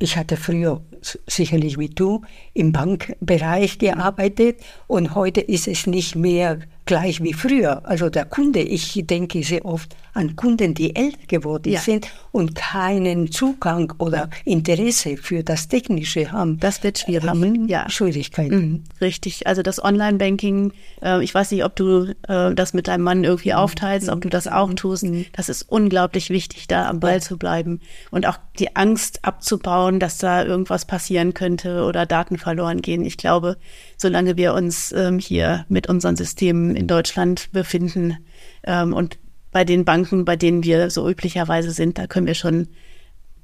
ich 0.00 0.16
hatte 0.16 0.36
früher, 0.36 0.82
sicherlich 1.26 1.78
wie 1.78 1.88
du, 1.88 2.22
im 2.52 2.72
Bankbereich 2.72 3.78
gearbeitet 3.78 4.60
und 4.88 5.14
heute 5.14 5.40
ist 5.40 5.68
es 5.68 5.86
nicht 5.86 6.16
mehr 6.16 6.58
gleich 6.86 7.22
wie 7.22 7.32
früher. 7.32 7.86
Also 7.86 8.10
der 8.10 8.24
Kunde, 8.24 8.60
ich 8.60 9.02
denke 9.06 9.42
sehr 9.42 9.64
oft 9.64 9.96
an 10.12 10.36
Kunden, 10.36 10.74
die 10.74 10.94
älter 10.94 11.26
geworden 11.26 11.72
Ja. 11.72 11.80
sind 11.80 12.06
und 12.30 12.54
keinen 12.54 13.32
Zugang 13.32 13.92
oder 13.98 14.30
Interesse 14.44 15.16
für 15.16 15.42
das 15.42 15.66
Technische 15.68 16.30
haben. 16.30 16.60
Das 16.60 16.82
wird 16.84 16.98
schwierig. 17.00 17.28
Haben 17.28 17.66
Ja. 17.68 17.88
Schwierigkeiten. 17.90 18.54
Mhm, 18.56 18.84
Richtig. 19.00 19.46
Also 19.46 19.62
das 19.62 19.82
Online-Banking, 19.82 20.72
äh, 21.02 21.22
ich 21.24 21.34
weiß 21.34 21.50
nicht, 21.50 21.64
ob 21.64 21.74
du 21.74 22.14
äh, 22.28 22.54
das 22.54 22.74
mit 22.74 22.86
deinem 22.86 23.02
Mann 23.02 23.24
irgendwie 23.24 23.54
aufteilst, 23.54 24.08
ob 24.08 24.20
du 24.20 24.28
das 24.28 24.46
auch 24.46 24.72
tust. 24.74 25.04
Das 25.32 25.48
ist 25.48 25.62
unglaublich 25.62 26.30
wichtig, 26.30 26.68
da 26.68 26.88
am 26.88 27.00
Ball 27.00 27.20
zu 27.20 27.36
bleiben 27.36 27.80
und 28.10 28.26
auch 28.26 28.38
die 28.58 28.76
Angst 28.76 29.24
abzubauen, 29.24 29.98
dass 29.98 30.18
da 30.18 30.44
irgendwas 30.44 30.84
passieren 30.84 31.34
könnte 31.34 31.84
oder 31.84 32.06
Daten 32.06 32.38
verloren 32.38 32.82
gehen. 32.82 33.04
Ich 33.04 33.16
glaube, 33.16 33.56
solange 33.96 34.36
wir 34.36 34.54
uns 34.54 34.92
ähm, 34.92 35.18
hier 35.18 35.64
mit 35.68 35.88
unseren 35.88 36.14
Systemen 36.16 36.73
in 36.76 36.86
Deutschland 36.86 37.50
befinden 37.52 38.18
ähm, 38.64 38.92
und 38.92 39.18
bei 39.50 39.64
den 39.64 39.84
Banken, 39.84 40.24
bei 40.24 40.36
denen 40.36 40.64
wir 40.64 40.90
so 40.90 41.08
üblicherweise 41.08 41.70
sind, 41.70 41.96
da 41.96 42.06
können 42.06 42.26
wir 42.26 42.34
schon 42.34 42.68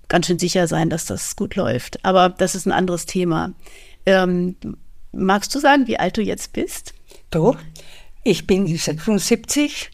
ganz 0.08 0.26
schön 0.26 0.38
sicher 0.38 0.66
sein, 0.66 0.90
dass 0.90 1.06
das 1.06 1.37
gut 1.37 1.54
läuft. 1.54 2.04
Aber 2.04 2.28
das 2.28 2.54
ist 2.54 2.66
ein 2.66 2.72
anderes 2.72 3.06
Thema. 3.06 3.52
Ähm, 4.06 4.56
magst 5.12 5.54
du 5.54 5.60
sagen, 5.60 5.87
wie 5.87 5.99
alt 5.99 6.16
du 6.16 6.22
jetzt 6.22 6.52
bist? 6.52 6.94
Doch, 7.30 7.56
ich 8.25 8.46
bin 8.46 8.66
76. 8.66 9.90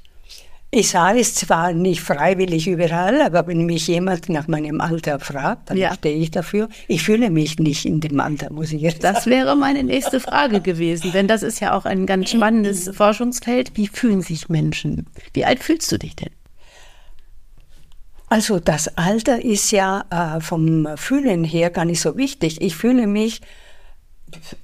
Ich 0.72 0.90
sage 0.90 1.20
es 1.20 1.34
zwar 1.34 1.72
nicht 1.72 2.00
freiwillig 2.00 2.66
überall, 2.66 3.22
aber 3.22 3.46
wenn 3.46 3.64
mich 3.66 3.86
jemand 3.86 4.28
nach 4.28 4.48
meinem 4.48 4.80
Alter 4.80 5.20
fragt, 5.20 5.70
dann 5.70 5.76
Ja. 5.78 5.94
stehe 5.94 6.16
ich 6.18 6.32
dafür. 6.32 6.68
Ich 6.88 7.02
fühle 7.04 7.30
mich 7.30 7.58
nicht 7.58 7.86
in 7.86 8.00
dem 8.00 8.18
Alter, 8.20 8.52
muss 8.52 8.72
ich 8.72 8.82
jetzt 8.82 9.02
sagen. 9.02 9.14
Das 9.14 9.26
wäre 9.26 9.56
meine 9.56 9.84
nächste 9.84 10.18
Frage 10.20 10.60
gewesen, 10.60 11.12
denn 11.12 11.28
das 11.28 11.42
ist 11.44 11.60
ja 11.60 11.72
auch 11.74 11.84
ein 11.86 12.04
ganz 12.04 12.30
spannendes 12.30 12.90
Forschungsfeld. 12.96 13.76
Wie 13.76 13.86
fühlen 13.86 14.22
sich 14.22 14.48
Menschen? 14.48 15.06
Wie 15.32 15.44
alt 15.44 15.60
fühlst 15.62 15.90
du 15.92 15.98
dich 15.98 16.16
denn? 16.16 16.30
Also 18.28 18.58
das 18.58 18.98
Alter 18.98 19.42
ist 19.44 19.70
ja 19.70 20.04
äh, 20.10 20.40
vom 20.40 20.88
Fühlen 20.96 21.44
her 21.44 21.70
gar 21.70 21.84
nicht 21.84 22.00
so 22.00 22.16
wichtig. 22.16 22.60
Ich 22.60 22.74
fühle 22.74 23.06
mich, 23.06 23.40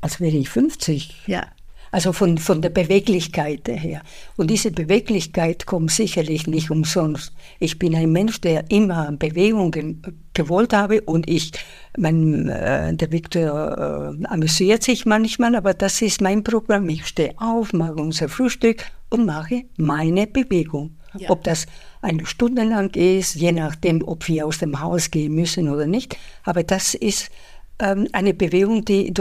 als 0.01 0.21
wäre 0.21 0.37
ich 0.37 0.49
50. 0.49 1.23
Ja. 1.29 1.47
Also 1.93 2.15
von, 2.15 2.39
von 2.39 2.63
der 2.63 2.71
Beweglichkeit 2.71 3.69
her. 3.69 4.01
Und 4.39 4.51
diese 4.51 4.71
Beweglichkeit 4.71 5.67
kommt 5.67 5.91
sicherlich 5.91 6.47
nicht 6.47 6.71
umsonst. 6.71 7.35
Ich 7.61 7.79
bin 7.79 7.95
ein 7.95 8.11
Mensch, 8.11 8.41
der 8.41 8.71
immer 8.71 9.13
Bewegung 9.13 9.71
ge 9.71 9.97
gewollt 10.35 10.73
habe 10.73 11.03
und 11.03 11.29
ich, 11.29 11.53
mein, 11.99 12.49
äh, 12.49 12.95
der 12.95 13.13
Viktor 13.13 14.17
äh, 14.19 14.27
amüsiert 14.27 14.83
sich 14.83 15.05
manchmal, 15.05 15.55
aber 15.55 15.75
das 15.75 16.01
ist 16.01 16.23
mein 16.23 16.43
Programm. 16.43 16.89
Ich 16.89 17.07
stehe 17.07 17.35
auf, 17.37 17.75
mache 17.75 17.97
unser 17.97 18.31
Frühstück 18.31 18.87
und 19.11 19.27
mache 19.27 19.65
meine 19.77 20.27
Bewegung. 20.27 20.97
Ja. 21.19 21.29
Ob 21.29 21.45
das 21.45 21.67
eine 22.01 22.25
Stunde 22.25 22.65
lang 22.65 22.97
ist, 22.97 23.35
je 23.35 23.53
nachdem, 23.53 24.03
ob 24.09 24.27
wir 24.29 24.47
aus 24.47 24.61
dem 24.61 24.81
Haus 24.81 25.11
gehen 25.11 25.35
müssen 25.35 25.69
oder 25.69 25.87
nicht. 25.87 26.17
Aber 26.45 26.63
das 26.63 26.95
ist 26.95 27.31
ähm, 27.79 28.09
eine 28.13 28.33
Bewegung, 28.33 28.87
die, 28.87 29.13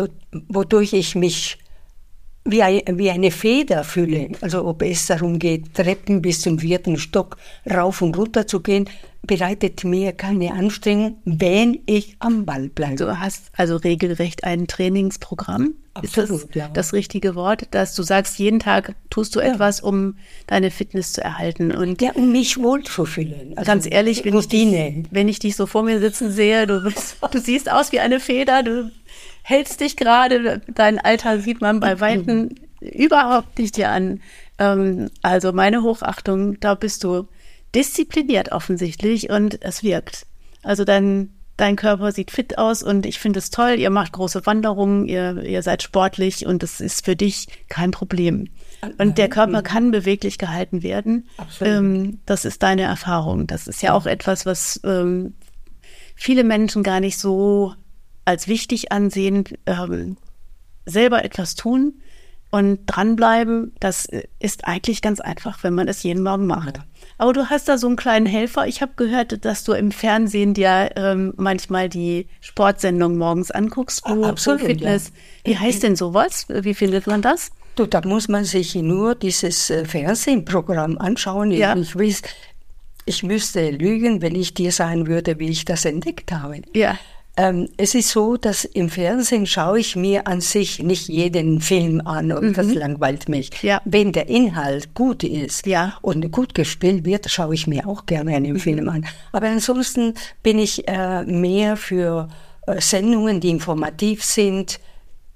wodurch 0.47 0.93
ich 0.93 1.15
mich 1.15 1.57
wie, 2.43 2.63
ein, 2.63 2.81
wie 2.97 3.11
eine 3.11 3.31
Feder 3.31 3.83
fühle. 3.83 4.29
Also 4.41 4.65
ob 4.65 4.81
es 4.81 5.07
darum 5.07 5.39
geht, 5.39 5.73
Treppen 5.73 6.21
bis 6.21 6.41
zum 6.41 6.59
vierten 6.59 6.97
Stock 6.97 7.37
rauf 7.69 8.01
und 8.01 8.17
runter 8.17 8.47
zu 8.47 8.61
gehen, 8.61 8.89
bereitet 9.23 9.83
mir 9.83 10.13
keine 10.13 10.51
Anstrengung, 10.53 11.17
wenn 11.25 11.79
ich 11.85 12.15
am 12.19 12.45
Ball 12.45 12.69
bleibe. 12.69 12.95
Du 12.95 13.19
hast 13.19 13.51
also 13.55 13.75
regelrecht 13.75 14.43
ein 14.43 14.65
Trainingsprogramm. 14.65 15.75
ist 16.01 16.17
Absolut, 16.17 16.49
das 16.49 16.55
ja. 16.55 16.67
das 16.69 16.93
richtige 16.93 17.35
Wort, 17.35 17.67
dass 17.71 17.93
du 17.93 18.01
sagst, 18.01 18.39
jeden 18.39 18.59
Tag 18.59 18.95
tust 19.11 19.35
du 19.35 19.39
etwas, 19.39 19.79
um 19.79 20.15
deine 20.47 20.71
Fitness 20.71 21.13
zu 21.13 21.21
erhalten. 21.23 21.71
Und 21.71 22.01
Ja, 22.01 22.13
um 22.13 22.31
mich 22.31 22.57
wohl 22.57 22.83
zu 22.83 23.05
fühlen. 23.05 23.53
Also 23.55 23.67
Ganz 23.69 23.87
ehrlich, 23.89 24.25
wenn 24.25 24.37
ich, 24.37 24.47
dich, 24.47 25.05
wenn 25.11 25.29
ich 25.29 25.37
dich 25.37 25.55
so 25.55 25.67
vor 25.67 25.83
mir 25.83 25.99
sitzen 25.99 26.31
sehe, 26.31 26.65
du, 26.65 26.83
bist, 26.83 27.17
du 27.31 27.39
siehst 27.39 27.71
aus 27.71 27.91
wie 27.91 27.99
eine 27.99 28.19
Feder, 28.19 28.63
du 28.63 28.89
hältst 29.43 29.81
dich 29.81 29.97
gerade, 29.97 30.61
dein 30.73 30.99
Alter 30.99 31.39
sieht 31.39 31.61
man 31.61 31.79
bei 31.79 31.99
Weitem 31.99 32.49
überhaupt 32.79 33.59
nicht 33.59 33.77
dir 33.77 33.89
an. 33.89 34.21
Ähm, 34.57 35.09
also 35.21 35.53
meine 35.53 35.83
Hochachtung, 35.83 36.59
da 36.59 36.75
bist 36.75 37.03
du 37.03 37.27
diszipliniert 37.73 38.51
offensichtlich 38.51 39.29
und 39.29 39.61
es 39.61 39.83
wirkt. 39.83 40.25
Also 40.63 40.83
dein, 40.83 41.31
dein 41.57 41.75
Körper 41.75 42.11
sieht 42.11 42.31
fit 42.31 42.57
aus 42.57 42.83
und 42.83 43.05
ich 43.05 43.19
finde 43.19 43.39
es 43.39 43.49
toll, 43.49 43.75
ihr 43.77 43.89
macht 43.89 44.11
große 44.13 44.45
Wanderungen, 44.45 45.07
ihr, 45.07 45.43
ihr 45.43 45.63
seid 45.63 45.83
sportlich 45.83 46.45
und 46.45 46.63
es 46.63 46.81
ist 46.81 47.05
für 47.05 47.15
dich 47.15 47.47
kein 47.69 47.91
Problem. 47.91 48.49
Und 48.97 49.17
der 49.19 49.29
Körper 49.29 49.61
kann 49.61 49.91
beweglich 49.91 50.37
gehalten 50.39 50.81
werden. 50.81 51.29
Ähm, 51.61 52.19
das 52.25 52.45
ist 52.45 52.63
deine 52.63 52.83
Erfahrung. 52.83 53.45
Das 53.45 53.67
ist 53.67 53.83
ja 53.83 53.93
auch 53.93 54.07
etwas, 54.07 54.45
was 54.45 54.81
ähm, 54.83 55.35
viele 56.15 56.43
Menschen 56.43 56.81
gar 56.81 56.99
nicht 56.99 57.19
so 57.19 57.75
als 58.25 58.47
wichtig 58.47 58.91
ansehen. 58.91 59.43
Ähm, 59.65 60.17
selber 60.85 61.23
etwas 61.23 61.55
tun 61.55 62.01
und 62.51 62.81
dranbleiben, 62.85 63.73
das 63.79 64.07
ist 64.39 64.65
eigentlich 64.65 65.01
ganz 65.01 65.21
einfach, 65.21 65.63
wenn 65.63 65.73
man 65.73 65.87
es 65.87 66.03
jeden 66.03 66.21
Morgen 66.21 66.47
macht. 66.47 66.81
Aber 67.17 67.33
du 67.33 67.49
hast 67.49 67.69
da 67.69 67.77
so 67.77 67.87
einen 67.87 67.95
kleinen 67.95 68.25
Helfer. 68.25 68.67
Ich 68.67 68.81
habe 68.81 68.91
gehört, 68.97 69.45
dass 69.45 69.63
du 69.63 69.71
im 69.71 69.91
Fernsehen 69.91 70.53
dir 70.53 70.91
ähm, 70.95 71.33
manchmal 71.37 71.87
die 71.87 72.27
Sportsendung 72.41 73.17
morgens 73.17 73.51
anguckst, 73.51 74.01
wo, 74.05 74.25
Absolut, 74.25 74.61
wo 74.61 74.65
Fitness. 74.65 75.13
Wie 75.45 75.57
heißt 75.57 75.83
denn 75.83 75.95
sowas? 75.95 76.45
Wie 76.49 76.73
findet 76.73 77.07
man 77.07 77.21
das? 77.21 77.51
Du, 77.75 77.85
da 77.85 78.01
muss 78.05 78.27
man 78.27 78.43
sich 78.43 78.75
nur 78.75 79.15
dieses 79.15 79.69
äh, 79.69 79.85
Fernsehprogramm 79.85 80.97
anschauen. 80.97 81.51
Ja. 81.51 81.75
Ich, 81.77 81.95
weiß, 81.95 82.21
ich 83.05 83.23
müsste 83.23 83.69
lügen, 83.69 84.21
wenn 84.21 84.35
ich 84.35 84.53
dir 84.53 84.73
sagen 84.73 85.07
würde, 85.07 85.39
wie 85.39 85.49
ich 85.49 85.63
das 85.63 85.85
entdeckt 85.85 86.33
habe. 86.33 86.61
Ja. 86.73 86.97
Ähm, 87.41 87.69
es 87.75 87.95
ist 87.95 88.09
so, 88.09 88.37
dass 88.37 88.65
im 88.65 88.87
Fernsehen 88.89 89.47
schaue 89.47 89.79
ich 89.79 89.95
mir 89.95 90.27
an 90.27 90.41
sich 90.41 90.77
nicht 90.77 91.07
jeden 91.07 91.59
Film 91.59 91.99
an 92.05 92.31
und 92.31 92.55
das 92.55 92.71
langweilt 92.71 93.29
mich. 93.29 93.49
Ja. 93.63 93.81
Wenn 93.83 94.11
der 94.11 94.29
Inhalt 94.29 94.93
gut 94.93 95.23
ist 95.23 95.65
Ja. 95.65 95.97
und 96.03 96.31
gut 96.31 96.53
gespielt 96.53 97.03
wird, 97.03 97.31
schaue 97.31 97.55
ich 97.55 97.65
mir 97.65 97.87
auch 97.87 98.05
gerne 98.05 98.35
einen 98.35 98.59
Film 98.59 98.87
an. 98.89 99.07
Aber 99.31 99.47
ansonsten 99.47 100.13
bin 100.43 100.59
ich 100.59 100.87
äh, 100.87 101.23
mehr 101.23 101.77
für 101.77 102.27
äh, 102.67 102.79
Sendungen, 102.79 103.39
die 103.39 103.49
informativ 103.49 104.23
sind, 104.23 104.79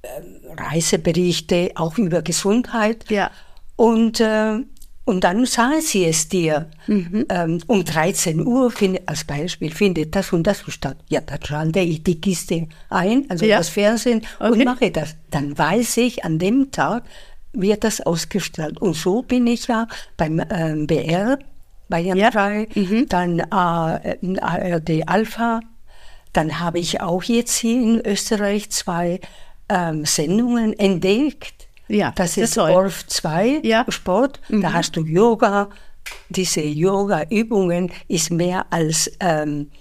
ähm, 0.04 0.42
Reiseberichte, 0.56 1.72
auch 1.74 1.98
über 1.98 2.22
Gesundheit. 2.22 3.06
Ja. 3.10 3.32
Und, 3.78 4.20
äh, 4.20 4.60
und 5.06 5.24
dann 5.24 5.46
sagen 5.46 5.82
sie 5.82 6.06
es 6.06 6.28
dir. 6.28 6.68
Mhm. 6.88 7.26
Ähm, 7.30 7.62
um 7.68 7.86
13 7.86 8.46
Uhr 8.46 8.72
findet, 8.72 9.08
als 9.08 9.24
Beispiel 9.24 9.72
findet 9.72 10.16
das 10.16 10.34
und 10.34 10.44
das 10.46 10.64
statt. 10.68 10.98
Ja, 11.10 11.22
dann 11.22 11.40
schalte 11.44 11.80
ich 11.80 12.04
die 12.04 12.20
Kiste 12.20 12.68
ein, 12.90 13.26
also 13.30 13.46
Ja. 13.46 13.58
das 13.58 13.70
Fernsehen, 13.70 14.22
Okay. 14.40 14.52
und 14.52 14.64
mache 14.66 14.92
das. 14.92 15.16
Dann 15.32 15.58
weiß 15.58 15.98
ich, 15.98 16.26
an 16.26 16.40
dem 16.40 16.72
Tag 16.72 17.04
wird 17.54 17.84
das 17.84 18.02
ausgestrahlt. 18.02 18.82
Und 18.82 18.96
so 18.96 19.22
bin 19.22 19.48
ich 19.48 19.68
ja 19.68 19.88
beim 20.18 20.42
ähm, 20.50 20.88
BR, 20.88 21.40
Bayern 21.88 22.18
Ja. 22.18 22.32
3, 22.32 22.68
Mhm. 22.76 23.06
dann 23.08 23.40
äh, 23.40 23.44
ARD 24.42 25.08
Alpha. 25.08 25.60
Dann 26.34 26.60
habe 26.60 26.80
ich 26.80 27.00
auch 27.00 27.24
jetzt 27.24 27.56
hier 27.56 27.82
in 27.82 28.02
Österreich 28.06 28.70
zwei 28.72 29.22
ähm, 29.70 30.04
Sendungen 30.06 30.78
entdeckt. 30.78 31.65
Ja, 31.88 32.12
das 32.16 32.36
das 32.36 32.50
ist 32.50 32.54
toll. 32.56 32.72
Orf 32.72 33.06
2 33.08 33.62
Ja. 33.64 33.86
Sport. 33.90 34.40
Da 34.50 34.74
hast 34.74 34.96
du 34.96 35.02
Yoga. 35.02 35.70
Diese 36.30 36.62
Yoga-Übungen 36.62 37.92
ist 38.08 38.32
mehr 38.32 38.66
als 38.70 39.12
ähm, 39.20 39.72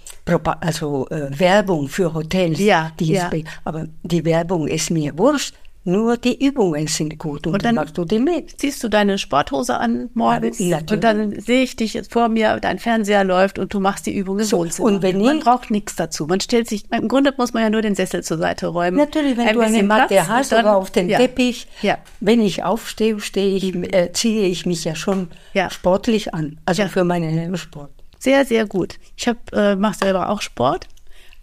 also 0.61 1.07
äh, 1.09 1.27
Werbung 1.39 1.87
für 1.87 2.13
Hotels. 2.13 2.59
Ja, 2.59 2.91
die 2.99 3.13
ja. 3.13 3.27
ist 3.27 3.45
aber 3.63 3.87
die 4.03 4.25
Werbung 4.25 4.67
ist 4.67 4.89
mir 4.89 5.15
wurscht. 5.17 5.53
Nur 5.87 6.17
die 6.17 6.43
Übungen 6.43 6.87
sind 6.87 7.19
gut 7.19 7.45
und, 7.45 7.53
Und 7.53 7.63
dann 7.63 7.75
dann- 7.75 7.85
machst 7.85 7.97
du 7.97 8.05
die 8.05 8.17
mit. 8.17 8.59
Ziehst 8.59 8.83
du 8.83 8.89
deine 8.89 9.19
Sporthose 9.19 9.77
an 9.77 10.09
morgens 10.15 10.57
Ja, 10.57 10.79
und 10.79 11.03
dann 11.03 11.39
sehe 11.39 11.61
ich 11.61 11.75
dich 11.75 11.93
jetzt 11.93 12.11
vor 12.11 12.27
mir, 12.27 12.59
dein 12.59 12.79
Fernseher 12.79 13.23
läuft 13.23 13.59
und 13.59 13.71
du 13.71 13.79
machst 13.79 14.07
die 14.07 14.15
Übung 14.15 14.39
im 14.39 14.45
So, 14.45 14.57
Wohnzimmer. 14.57 14.87
und 14.87 15.01
wenn 15.03 15.21
man 15.21 15.37
ich- 15.37 15.43
braucht 15.43 15.69
nichts 15.69 15.95
dazu. 15.95 16.25
Man 16.25 16.39
stellt 16.39 16.67
sich, 16.67 16.91
im 16.91 17.07
Grunde 17.07 17.33
muss 17.37 17.53
man 17.53 17.61
ja 17.61 17.69
nur 17.69 17.83
den 17.83 17.93
Sessel 17.93 18.23
zur 18.23 18.39
Seite 18.39 18.65
räumen. 18.67 18.97
Natürlich, 18.97 19.37
wenn 19.37 19.47
Ein 19.47 19.53
du 19.55 19.61
eine 19.61 19.83
Matte 19.83 20.15
Platz 20.15 20.27
hast 20.27 20.51
dann- 20.51 20.65
oder 20.65 20.75
auf 20.75 20.89
den 20.89 21.07
ja. 21.07 21.19
Teppich, 21.19 21.67
Ja. 21.83 21.99
wenn 22.19 22.41
ich 22.41 22.63
aufstehe, 22.63 23.19
stehe 23.19 23.55
ich, 23.55 23.75
äh, 23.93 24.11
ziehe 24.11 24.47
ich 24.47 24.65
mich 24.65 24.83
ja 24.85 24.95
schon 24.95 25.27
Ja. 25.53 25.69
sportlich 25.69 26.33
an. 26.33 26.59
Also 26.65 26.81
Ja. 26.81 26.87
für 26.87 27.03
meinen 27.03 27.55
Sport. 27.57 27.91
Sehr, 28.17 28.43
sehr 28.43 28.65
gut. 28.65 28.95
Ich 29.15 29.27
hab, 29.27 29.37
äh, 29.53 29.75
mache 29.75 29.99
selber 29.99 30.29
auch 30.29 30.41
Sport 30.41 30.87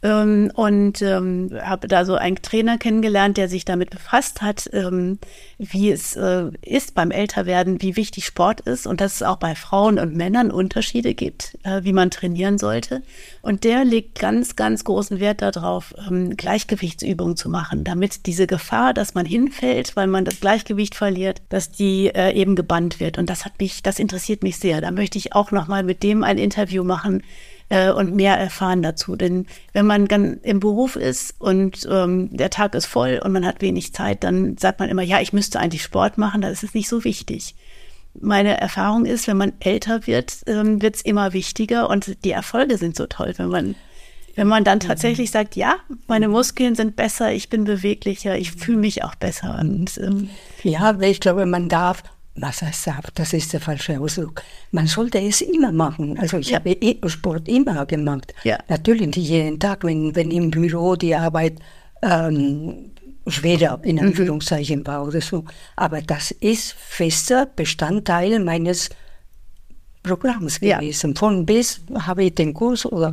und 0.03 1.01
ähm, 1.01 1.51
habe 1.63 1.87
da 1.87 2.05
so 2.05 2.17
einen 2.17 2.43
Trainer 2.43 2.77
kennengelernt, 2.77 3.37
der 3.37 3.49
sich 3.49 3.65
damit 3.65 3.91
befasst 3.91 4.43
hat, 4.43 4.69
ähm, 4.73 5.19
wie 5.59 5.93
es 5.93 6.17
äh, 6.17 6.51
ist 6.61 6.97
beim 6.97 7.13
Älterwerden, 7.13 7.81
wie 7.83 7.95
wichtig 7.95 8.27
Sport 8.27 8.63
ist 8.63 8.89
und 8.89 9.01
dass 9.01 9.15
es 9.15 9.23
auch 9.23 9.37
bei 9.37 9.55
Frauen 9.55 10.01
und 10.01 10.17
Männern 10.17 10.51
Unterschiede 10.51 11.15
gibt, 11.15 11.57
äh, 11.63 11.85
wie 11.85 11.93
man 11.93 12.11
trainieren 12.11 12.59
sollte. 12.59 13.03
Und 13.43 13.63
der 13.63 13.85
legt 13.85 14.19
ganz, 14.19 14.57
ganz 14.57 14.83
großen 14.83 15.21
Wert 15.21 15.41
darauf, 15.41 15.95
ähm, 16.09 16.37
Gleichgewichtsübungen 16.37 17.37
zu 17.37 17.49
machen, 17.49 17.85
damit 17.85 18.27
diese 18.27 18.49
Gefahr, 18.49 18.95
dass 18.95 19.15
man 19.15 19.25
hinfällt, 19.25 19.95
weil 19.95 20.09
man 20.09 20.25
das 20.25 20.41
Gleichgewicht 20.41 20.97
verliert, 20.97 21.43
dass 21.49 21.71
die 21.71 22.09
äh, 22.09 22.33
eben 22.33 22.57
gebannt 22.57 22.99
wird. 22.99 23.19
Und 23.19 23.31
das 23.31 23.45
hat 23.45 23.53
mich, 23.61 23.85
das 23.85 24.01
interessiert 24.01 24.43
mich 24.43 24.59
sehr. 24.59 24.81
Da 24.81 24.91
möchte 24.91 25.17
ich 25.17 25.33
auch 25.33 25.53
noch 25.53 25.69
mal 25.69 25.85
mit 25.85 26.03
dem 26.03 26.25
ein 26.25 26.39
Interview 26.39 26.83
machen 26.83 27.23
äh, 27.73 27.91
und 27.91 28.15
mehr 28.15 28.37
erfahren 28.37 28.83
dazu. 28.83 29.17
Denn 29.17 29.47
wenn 29.73 29.87
man 29.87 30.07
ganz 30.07 30.39
im 30.43 30.61
Beruf 30.61 30.97
ist 30.97 31.35
und 31.39 31.89
ähm, 31.91 32.29
der 32.31 32.51
Tag 32.51 32.75
ist 32.75 32.85
voll 32.85 33.21
und 33.25 33.33
man 33.33 33.47
hat 33.47 33.63
wenig 33.63 33.95
Zeit, 33.95 34.23
dann 34.25 34.59
sagt 34.59 34.79
man 34.79 34.91
immer, 34.91 35.03
ja, 35.03 35.21
ich 35.21 35.33
müsste 35.33 35.59
eigentlich 35.59 35.83
Sport 35.83 36.19
machen, 36.19 36.43
das 36.43 36.63
ist 36.63 36.75
nicht 36.75 36.89
so 36.89 37.03
wichtig. 37.05 37.55
Meine 38.21 38.61
Erfahrung 38.61 39.07
ist, 39.07 39.27
wenn 39.27 39.39
man 39.39 39.55
älter 39.61 40.07
wird, 40.07 40.43
ähm, 40.47 40.83
wird 40.83 40.97
es 40.97 41.03
immer 41.03 41.33
wichtiger 41.33 41.89
und 41.89 42.25
die 42.27 42.33
Erfolge 42.33 42.77
sind 42.77 42.95
so 42.95 43.07
toll, 43.07 43.33
wenn 43.39 43.49
man 43.49 43.75
wenn 44.35 44.49
man 44.49 44.65
dann 44.65 44.81
tatsächlich 44.81 45.31
sagt, 45.31 45.57
ja, 45.57 45.77
meine 46.07 46.27
Muskeln 46.27 46.75
sind 46.75 46.97
besser, 46.97 47.33
ich 47.33 47.51
bin 47.51 47.65
beweglicher, 47.65 48.39
ich 48.39 48.53
fühle 48.53 48.79
mich 48.79 49.05
auch 49.05 49.15
besser. 49.15 49.59
Und 49.61 49.99
ähm, 49.99 50.31
Ja, 50.63 50.99
ich 51.01 51.21
glaube, 51.21 51.45
man 51.45 51.69
darf, 51.69 52.03
was 52.35 52.63
heißt 52.63 52.87
darf, 52.87 53.11
das 53.15 53.33
ist 53.35 53.53
der 53.53 53.61
falsche 53.61 54.01
Ausdruck. 54.01 54.43
Man 54.71 54.87
sollte 54.87 55.19
es 55.21 55.43
immer 55.43 55.71
machen. 55.73 56.19
Also 56.19 56.39
ich 56.39 56.49
Ja. 56.49 56.59
habe 56.61 56.71
Sport 57.11 57.49
immer 57.49 57.85
gemacht. 57.87 58.33
Ja. 58.45 58.59
Natürlich 58.69 59.07
nicht 59.07 59.17
jeden 59.19 59.61
Tag, 59.61 59.85
wenn, 59.85 60.15
wenn 60.17 60.31
im 60.31 60.51
Büro 60.51 60.97
die 60.97 61.15
Arbeit 61.15 61.55
ähm, 62.03 62.91
schwerer 63.27 63.81
in 63.85 63.97
Mhm. 63.97 64.03
Anführungszeichen 64.03 64.87
war 64.87 65.07
oder 65.07 65.21
so. 65.21 65.45
Aber 65.77 66.01
das 66.01 66.31
ist 66.31 66.73
fester 66.73 67.47
Bestandteil 67.55 68.41
meines 68.41 68.89
Programms 70.03 70.59
Ja. 70.61 70.79
gewesen. 70.81 71.15
Von 71.15 71.47
bis 71.47 71.81
habe 71.95 72.25
ich 72.25 72.35
den 72.35 72.55
Kurs 72.55 72.85
oder 72.87 73.13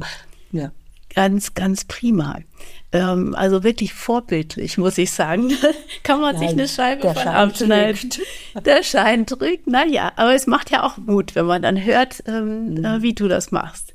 ja. 0.51 0.71
Ganz, 1.13 1.53
ganz 1.53 1.85
prima. 1.85 2.39
Ähm, 2.91 3.35
also 3.35 3.63
wirklich 3.63 3.93
vorbildlich, 3.93 4.77
muss 4.77 4.97
ich 4.97 5.11
sagen. 5.11 5.51
Kann 6.03 6.21
man 6.21 6.37
sich 6.37 6.49
Nein, 6.49 6.59
eine 6.59 6.67
Scheibe 6.67 7.01
der 7.03 7.13
von 7.13 7.23
Schein 7.23 7.35
abschneiden. 7.35 8.09
drückt. 8.09 8.19
Der 8.65 8.83
Schein 8.83 9.25
drückt, 9.25 9.67
naja, 9.67 10.11
aber 10.15 10.33
es 10.33 10.47
macht 10.47 10.71
ja 10.71 10.83
auch 10.83 10.97
Mut, 10.97 11.35
wenn 11.35 11.45
man 11.45 11.61
dann 11.61 11.83
hört, 11.83 12.23
ähm, 12.27 12.73
Mhm. 12.75 12.85
äh, 12.85 13.01
wie 13.01 13.13
du 13.13 13.27
das 13.27 13.51
machst. 13.51 13.93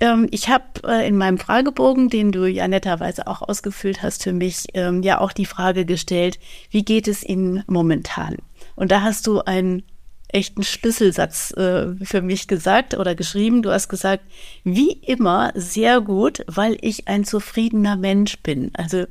Ähm, 0.00 0.26
ich 0.32 0.48
habe 0.48 0.64
äh, 0.84 1.06
in 1.06 1.16
meinem 1.16 1.38
Fragebogen, 1.38 2.08
den 2.08 2.32
du 2.32 2.46
ja 2.46 2.66
netterweise 2.66 3.28
auch 3.28 3.42
ausgefüllt 3.42 4.02
hast 4.02 4.24
für 4.24 4.32
mich, 4.32 4.64
ähm, 4.74 5.02
ja 5.04 5.20
auch 5.20 5.32
die 5.32 5.46
Frage 5.46 5.84
gestellt, 5.84 6.40
wie 6.70 6.84
geht 6.84 7.06
es 7.06 7.22
Ihnen 7.22 7.62
momentan? 7.68 8.36
Und 8.74 8.90
da 8.90 9.02
hast 9.02 9.26
du 9.28 9.40
einen 10.32 10.40
echten 10.40 10.62
Schlüsselsatz 10.62 11.52
äh, 11.52 11.94
für 12.04 12.22
mich 12.22 12.48
gesagt 12.48 12.94
oder 12.94 13.14
geschrieben. 13.14 13.62
Du 13.62 13.70
hast 13.70 13.88
gesagt, 13.88 14.24
wie 14.64 14.92
immer 14.92 15.52
sehr 15.54 16.00
gut, 16.00 16.44
weil 16.46 16.78
ich 16.80 17.08
ein 17.08 17.24
zufriedener 17.24 17.96
Mensch 17.96 18.38
bin. 18.42 18.70
Also 18.74 19.04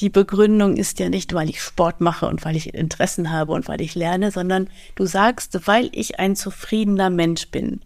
die 0.00 0.10
Begründung 0.10 0.76
ist 0.76 0.98
ja 0.98 1.08
nicht, 1.08 1.34
weil 1.34 1.50
ich 1.50 1.60
Sport 1.60 2.00
mache 2.00 2.26
und 2.26 2.44
weil 2.44 2.56
ich 2.56 2.74
Interessen 2.74 3.30
habe 3.30 3.52
und 3.52 3.68
weil 3.68 3.80
ich 3.80 3.94
lerne, 3.94 4.30
sondern 4.30 4.68
du 4.94 5.06
sagst, 5.06 5.66
weil 5.66 5.90
ich 5.92 6.18
ein 6.18 6.36
zufriedener 6.36 7.10
Mensch 7.10 7.48
bin. 7.48 7.80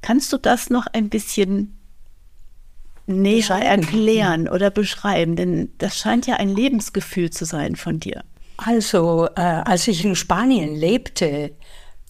Kannst 0.00 0.32
du 0.32 0.38
das 0.38 0.70
noch 0.70 0.86
ein 0.86 1.08
bisschen 1.08 1.76
näher 3.06 3.50
erklären 3.50 4.48
oder 4.48 4.70
beschreiben? 4.70 5.36
Denn 5.36 5.70
das 5.78 5.98
scheint 5.98 6.26
ja 6.26 6.36
ein 6.36 6.48
Lebensgefühl 6.48 7.30
zu 7.30 7.44
sein 7.44 7.76
von 7.76 8.00
dir. 8.00 8.22
Also, 8.58 9.28
äh, 9.36 9.40
als 9.40 9.86
ich 9.86 10.04
in 10.04 10.16
Spanien 10.16 10.74
lebte, 10.74 11.52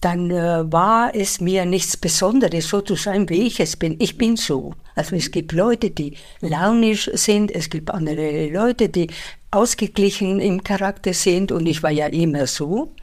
dann 0.01 0.31
äh, 0.31 0.71
war 0.71 1.13
es 1.13 1.39
mir 1.39 1.63
nichts 1.65 1.95
Besonderes, 1.95 2.69
so 2.69 2.81
zu 2.81 2.95
sein, 2.95 3.29
wie 3.29 3.43
ich 3.43 3.59
es 3.59 3.75
bin. 3.75 3.97
Ich 3.99 4.17
bin 4.17 4.35
so. 4.35 4.73
Also 4.95 5.15
es 5.15 5.29
gibt 5.29 5.51
Leute, 5.51 5.91
die 5.91 6.17
launisch 6.41 7.09
sind, 7.13 7.51
es 7.51 7.69
gibt 7.69 7.91
andere 7.91 8.47
Leute, 8.49 8.89
die 8.89 9.11
ausgeglichen 9.51 10.39
im 10.39 10.63
Charakter 10.63 11.13
sind 11.13 11.51
und 11.51 11.67
ich 11.67 11.83
war 11.83 11.91
ja 11.91 12.07
immer 12.07 12.47
so. 12.47 12.93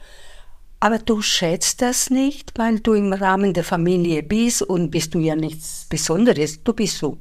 Aber 0.81 0.99
du 0.99 1.21
schätzt 1.21 1.81
das 1.81 2.09
nicht, 2.09 2.51
weil 2.57 2.79
du 2.81 2.93
im 2.93 3.13
Rahmen 3.13 3.53
der 3.53 3.63
Familie 3.63 4.23
bist 4.23 4.61
und 4.61 4.91
bist 4.91 5.13
du 5.15 5.19
ja 5.19 5.35
nichts 5.35 5.87
Besonderes, 5.89 6.63
du 6.63 6.73
bist 6.73 6.97
so. 6.97 7.17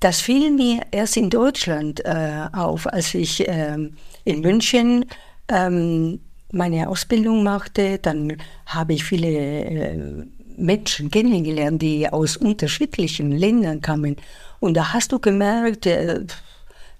Das 0.00 0.20
fiel 0.20 0.52
mir 0.52 0.82
erst 0.92 1.16
in 1.16 1.28
Deutschland 1.28 2.04
äh, 2.04 2.46
auf, 2.52 2.86
als 2.86 3.14
ich 3.14 3.44
ähm, 3.48 3.96
in 4.24 4.40
München 4.42 5.04
ähm, 5.48 6.20
meine 6.52 6.88
Ausbildung 6.88 7.42
machte. 7.42 7.98
Dann 7.98 8.36
habe 8.66 8.94
ich 8.94 9.04
viele 9.04 9.28
äh, 9.28 10.24
Menschen 10.56 11.10
kennengelernt, 11.10 11.82
die 11.82 12.08
aus 12.08 12.36
unterschiedlichen 12.36 13.32
Ländern 13.32 13.80
kamen. 13.80 14.16
Und 14.60 14.76
da 14.76 14.92
hast 14.92 15.12
du 15.12 15.18
gemerkt, 15.18 15.86
äh, 15.86 16.24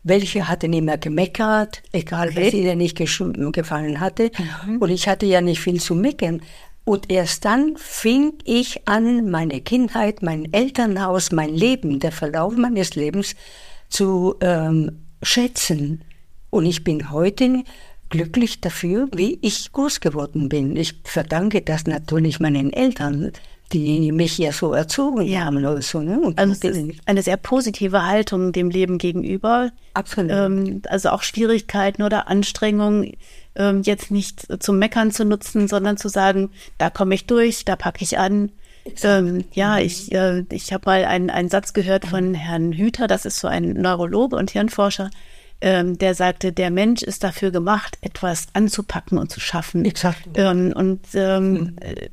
welche 0.05 0.49
hatten 0.49 0.73
immer 0.73 0.97
gemeckert, 0.97 1.83
egal 1.93 2.35
was 2.35 2.55
ihnen 2.55 2.79
nicht 2.79 2.97
gefallen 2.97 4.01
hatte. 4.01 4.31
Und 4.81 4.91
ich 4.91 5.09
hatte 5.09 5.27
ja 5.27 5.41
nicht 5.41 5.61
viel 5.61 5.81
zu 5.81 5.95
meckern. 5.95 6.41
Und 6.85 7.11
erst 7.11 7.45
dann 7.45 7.77
fing 7.77 8.35
ich 8.45 8.89
an, 8.89 9.31
meine 9.31 9.61
Kindheit, 9.61 10.23
mein 10.23 10.51
Elternhaus, 10.53 11.33
mein 11.33 11.55
Leben, 11.55 12.01
der 12.01 12.13
Verlauf 12.13 12.57
meines 12.57 12.95
Lebens 12.95 13.35
zu 13.91 14.37
ähm, 14.41 15.05
schätzen. 15.23 16.03
Und 16.49 16.65
ich 16.65 16.85
bin 16.85 17.11
heute 17.11 17.65
glücklich 18.11 18.61
dafür, 18.61 19.09
wie 19.15 19.39
ich 19.43 19.73
groß 19.73 20.01
geworden 20.01 20.49
bin. 20.49 20.77
Ich 20.77 20.95
verdanke 21.05 21.63
das 21.63 21.87
natürlich 21.87 22.41
meinen 22.41 22.73
Eltern, 22.73 23.33
die 23.73 24.13
mich 24.13 24.39
ja 24.39 24.51
so 24.53 24.73
erzogen 24.73 25.23
Ja. 25.27 25.45
haben 25.45 25.59
oder 25.59 25.83
so. 25.83 26.01
Ne? 26.01 26.19
Und 26.19 26.39
Also 26.39 26.69
eine 27.05 27.23
sehr 27.23 27.37
positive 27.37 28.07
Haltung 28.07 28.53
dem 28.53 28.71
Leben 28.71 28.97
gegenüber. 28.99 29.71
Absolut. 29.95 30.31
Ähm, 30.33 30.83
also 30.89 31.11
auch 31.11 31.23
Schwierigkeiten 31.23 32.03
oder 32.03 32.29
Anstrengungen 32.29 33.13
ähm, 33.57 33.83
jetzt 33.83 34.11
nicht 34.11 34.47
zum 34.63 34.79
Meckern 34.79 35.11
zu 35.11 35.25
nutzen, 35.27 35.69
sondern 35.69 35.99
zu 35.99 36.09
sagen, 36.09 36.51
da 36.79 36.89
komme 36.89 37.15
ich 37.15 37.27
durch, 37.27 37.65
da 37.67 37.77
packe 37.77 38.03
ich 38.05 38.19
an. 38.19 38.53
Ähm, 39.03 39.45
ja, 39.53 39.79
ich, 39.79 40.13
äh, 40.13 40.45
ich 40.51 40.73
habe 40.73 40.85
mal 40.87 41.05
einen, 41.05 41.29
einen 41.29 41.51
Satz 41.51 41.75
gehört 41.75 42.07
von 42.07 42.33
Herrn 42.33 42.73
Hüter, 42.73 43.07
das 43.07 43.27
ist 43.27 43.39
so 43.39 43.49
ein 43.49 43.75
Neurologe 43.75 44.35
und 44.37 44.51
Hirnforscher, 44.51 45.11
ähm, 45.61 45.99
der 45.99 46.15
sagte, 46.15 46.53
der 46.53 46.71
Mensch 46.71 47.03
ist 47.03 47.25
dafür 47.25 47.51
gemacht, 47.51 47.99
etwas 48.01 48.47
anzupacken 48.53 49.19
und 49.19 49.31
zu 49.31 49.41
schaffen. 49.41 49.85
Exakt. 49.85 50.21
Ähm, 50.35 50.73
und 50.75 51.01
ähm, 51.15 51.77
äh, 51.81 52.09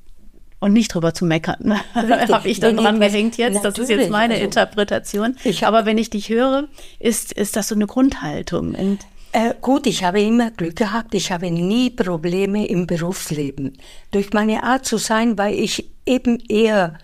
und 0.60 0.74
nicht 0.74 0.94
drüber 0.94 1.14
zu 1.14 1.26
meckern. 1.26 1.80
Habe 1.94 2.48
ich 2.50 2.60
dann 2.60 2.78
dran 2.78 3.00
gehängt 3.00 3.38
jetzt. 3.38 3.58
Das 3.64 3.74
ist 3.74 3.80
Natürlich, 3.80 4.04
jetzt 4.04 4.12
meine 4.12 4.34
also- 4.36 4.46
Interpretation. 4.46 5.36
Ich 5.44 5.68
Aber 5.68 5.86
wenn 5.86 5.98
ich 6.00 6.10
dich 6.10 6.30
höre, 6.30 6.68
ist, 7.00 7.34
ist 7.34 7.56
das 7.56 7.68
so 7.68 7.76
eine 7.76 7.86
Grundhaltung. 7.86 8.74
Und 8.74 9.00
Äh, 9.32 9.54
gut, 9.62 9.86
ich 9.86 10.04
habe 10.06 10.22
immer 10.22 10.50
Glück 10.50 10.78
gehabt. 10.78 11.14
Ich 11.14 11.32
habe 11.32 11.52
nie 11.52 11.90
Probleme 11.90 12.66
im 12.68 12.88
Berufsleben. 12.88 13.78
Durch 14.12 14.32
meine 14.34 14.64
Art 14.64 14.86
zu 14.86 14.98
sein, 14.98 15.38
weil 15.38 15.54
ich 15.60 15.92
eben 16.06 16.40
eher, 16.48 16.98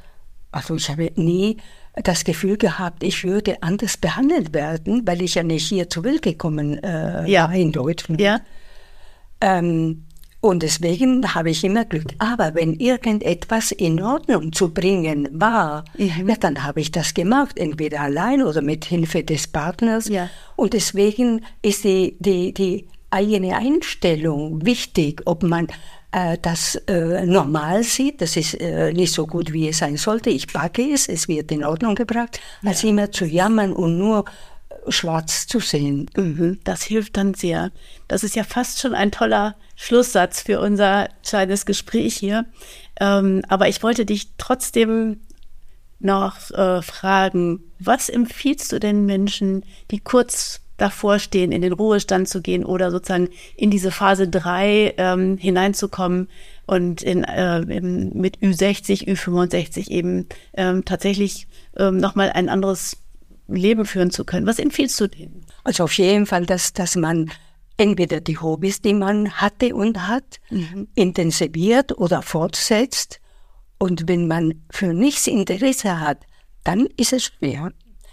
also 0.52 0.76
ich 0.76 0.90
habe 0.90 1.12
nie 1.16 1.58
das 1.96 2.24
Gefühl 2.24 2.58
gehabt, 2.58 3.04
ich 3.04 3.24
würde 3.24 3.62
anders 3.62 3.98
behandelt 3.98 4.54
werden, 4.54 5.06
weil 5.06 5.22
ich 5.22 5.36
ja 5.36 5.44
nicht 5.44 5.68
hier 5.68 5.90
zur 5.90 6.04
Welt 6.06 6.22
gekommen 6.22 6.82
äh, 6.84 7.30
Ja. 7.30 7.44
war 7.50 7.54
in 7.56 7.72
Deutschland. 7.72 8.22
ja, 8.22 8.40
Ähm, 9.42 10.06
und 10.40 10.64
deswegen 10.64 11.36
habe 11.36 11.52
ich 11.52 11.64
immer 11.64 11.86
Glück. 11.86 12.14
Aber 12.18 12.56
wenn 12.56 12.74
irgendetwas 12.80 13.72
in 13.72 14.02
Ordnung 14.02 14.52
zu 14.54 14.74
bringen 14.74 15.28
war, 15.34 15.84
Mhm. 15.98 16.30
ja, 16.30 16.36
dann 16.40 16.64
habe 16.64 16.82
ich 16.82 16.92
das 16.92 17.14
gemacht, 17.14 17.58
entweder 17.60 18.02
allein 18.02 18.42
oder 18.42 18.62
mit 18.64 18.86
Hilfe 18.86 19.24
des 19.24 19.48
Partners. 19.48 20.08
Ja. 20.08 20.30
Und 20.56 20.74
deswegen 20.74 21.42
ist 21.62 21.84
die, 21.84 22.16
die, 22.20 22.54
die 22.54 22.88
eigene 23.12 23.56
Einstellung 23.58 24.66
wichtig, 24.66 25.22
ob 25.26 25.44
man 25.44 25.68
äh, 26.12 26.38
das 26.42 26.76
äh, 26.88 27.26
normal 27.26 27.84
sieht, 27.84 28.22
das 28.22 28.38
ist 28.38 28.60
äh, 28.60 28.92
nicht 28.94 29.14
so 29.14 29.28
gut, 29.28 29.54
wie 29.54 29.70
es 29.70 29.80
sein 29.80 29.98
sollte. 29.98 30.30
Ich 30.30 30.48
backe 30.48 30.94
es, 30.94 31.08
es 31.08 31.28
wird 31.28 31.52
in 31.52 31.64
Ordnung 31.64 31.96
gebracht, 31.96 32.40
als 32.64 32.84
immer 32.84 33.12
zu 33.12 33.26
jammern 33.26 33.74
und 33.74 33.98
nur 33.98 34.26
schwarz 34.88 35.48
zu 35.48 35.60
sehen. 35.60 36.10
Mhm, 36.16 36.60
das 36.64 36.84
hilft 36.84 37.18
dann 37.18 37.34
sehr. 37.34 37.72
Das 38.08 38.24
ist 38.24 38.36
ja 38.36 38.44
fast 38.44 38.80
schon 38.80 38.96
ein 38.96 39.12
toller 39.12 39.56
Schlusssatz 39.76 40.42
für 40.42 40.60
unser 40.60 41.10
kleines 41.26 41.66
Gespräch 41.66 42.16
hier. 42.16 42.46
Ähm, 43.00 43.44
aber 43.48 43.68
ich 43.68 43.84
wollte 43.84 44.06
dich 44.06 44.30
trotzdem 44.38 45.22
noch 46.00 46.50
äh, 46.52 46.82
fragen, 46.82 47.64
was 47.80 48.10
empfiehlst 48.10 48.72
du 48.72 48.80
denn 48.80 49.06
Menschen, 49.06 49.64
die 49.92 50.00
kurz 50.00 50.61
davor 50.82 51.20
stehen, 51.20 51.52
in 51.52 51.62
den 51.62 51.74
Ruhestand 51.74 52.28
zu 52.28 52.42
gehen 52.42 52.66
oder 52.66 52.90
sozusagen 52.90 53.30
in 53.56 53.70
diese 53.70 53.92
Phase 53.92 54.28
3 54.28 54.96
ähm, 54.98 55.38
hineinzukommen 55.38 56.28
und 56.66 57.04
in, 57.04 57.24
äh, 57.24 57.62
mit 57.62 58.40
Ü60, 58.40 59.08
Ü65 59.08 59.90
eben 59.90 60.28
ähm, 60.54 60.84
tatsächlich 60.84 61.48
ähm, 61.78 61.98
nochmal 61.98 62.32
ein 62.32 62.50
anderes 62.50 62.98
Leben 63.48 63.86
führen 63.86 64.10
zu 64.10 64.26
können. 64.26 64.48
Was 64.48 64.58
empfiehlst 64.58 65.00
du 65.00 65.08
denen? 65.08 65.46
Also 65.64 65.84
auf 65.84 65.94
jeden 65.94 66.26
Fall, 66.26 66.46
dass, 66.48 66.74
dass 66.74 66.96
man 66.96 67.30
entweder 67.78 68.20
die 68.20 68.40
Hobbys, 68.40 68.82
die 68.82 68.96
man 68.96 69.32
hatte 69.34 69.76
und 69.76 70.08
hat, 70.08 70.40
mhm. 70.50 70.88
intensiviert 70.96 71.98
oder 71.98 72.24
fortsetzt. 72.24 73.20
Und 73.78 74.08
wenn 74.08 74.28
man 74.28 74.64
für 74.72 74.94
nichts 74.94 75.28
Interesse 75.28 76.00
hat, 76.00 76.20
dann 76.64 76.88
ist 76.98 77.14
es 77.14 77.26
schwer. 77.26 77.72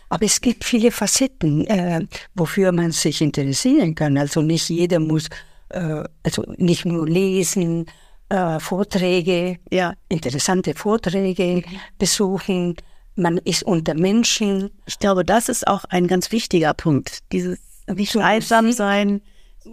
Aber 0.09 0.25
es 0.25 0.41
gibt 0.41 0.65
viele 0.65 0.91
Facetten, 0.91 1.67
äh, 1.67 2.07
wofür 2.35 2.73
man 2.73 2.93
sich 2.93 3.21
interessieren 3.21 3.95
kann. 3.95 4.17
Also 4.17 4.41
nicht 4.41 4.69
jeder 4.69 5.01
muss, 5.01 5.29
äh, 5.69 6.05
also 6.23 6.45
nicht 6.57 6.85
nur 6.85 7.07
lesen, 7.07 7.87
äh, 8.31 8.59
Vorträge, 8.61 9.59
ja. 9.71 9.95
interessante 10.09 10.75
Vorträge 10.75 11.63
besuchen. 11.99 12.77
Man 13.17 13.39
ist 13.39 13.63
unter 13.63 13.95
Menschen. 13.95 14.71
Ich 14.87 14.99
glaube, 14.99 15.25
das 15.25 15.49
ist 15.49 15.67
auch 15.67 15.85
ein 15.85 16.07
ganz 16.07 16.31
wichtiger 16.33 16.75
Punkt. 16.75 17.19
Dieses 17.33 17.59
nicht 17.87 18.17
einsam 18.17 18.73
sein, 18.73 19.23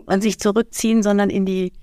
man 0.05 0.21
sich 0.21 0.39
zurückziehen, 0.39 1.03
sondern 1.03 1.29
in 1.29 1.45
die 1.45 1.73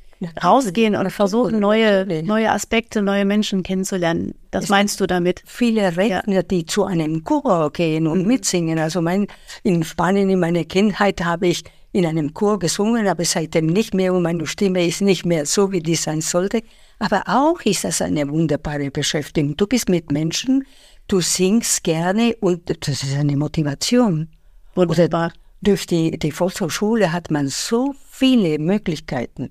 rausgehen 0.42 0.94
und 0.96 1.10
versuchen, 1.10 1.60
neue, 1.60 2.22
neue 2.24 2.50
Aspekte, 2.50 3.02
neue 3.02 3.24
Menschen 3.24 3.62
kennenzulernen. 3.62 4.34
Das 4.50 4.68
meinst 4.68 5.00
du 5.00 5.06
damit? 5.06 5.42
Viele 5.46 5.96
Redner, 5.96 6.22
ja. 6.26 6.42
die 6.42 6.66
zu 6.66 6.84
einem 6.84 7.24
Chor 7.24 7.72
gehen 7.72 8.06
und 8.06 8.26
mitsingen. 8.26 8.78
Also 8.78 9.00
mein, 9.00 9.26
in 9.62 9.82
Spanien 9.84 10.30
in 10.30 10.40
meiner 10.40 10.64
Kindheit 10.64 11.24
habe 11.24 11.48
ich 11.48 11.64
in 11.92 12.06
einem 12.06 12.32
Chor 12.32 12.58
gesungen, 12.58 13.06
aber 13.06 13.24
seitdem 13.24 13.66
nicht 13.66 13.94
mehr 13.94 14.14
und 14.14 14.22
meine 14.22 14.46
Stimme 14.46 14.86
ist 14.86 15.02
nicht 15.02 15.26
mehr 15.26 15.46
so, 15.46 15.72
wie 15.72 15.80
die 15.80 15.94
sein 15.94 16.20
sollte. 16.20 16.62
Aber 16.98 17.24
auch 17.26 17.60
ist 17.62 17.84
das 17.84 18.00
eine 18.00 18.28
wunderbare 18.28 18.90
Beschäftigung. 18.90 19.56
Du 19.56 19.66
bist 19.66 19.88
mit 19.88 20.10
Menschen, 20.10 20.64
du 21.08 21.20
singst 21.20 21.84
gerne 21.84 22.34
und 22.40 22.70
das 22.86 23.02
ist 23.02 23.16
eine 23.16 23.36
Motivation. 23.36 24.28
Wunderbar. 24.74 25.26
Oder 25.26 25.32
durch 25.60 25.86
die, 25.86 26.18
die 26.18 26.32
Volkshochschule 26.32 27.12
hat 27.12 27.30
man 27.30 27.48
so 27.48 27.94
viele 28.10 28.58
Möglichkeiten. 28.58 29.50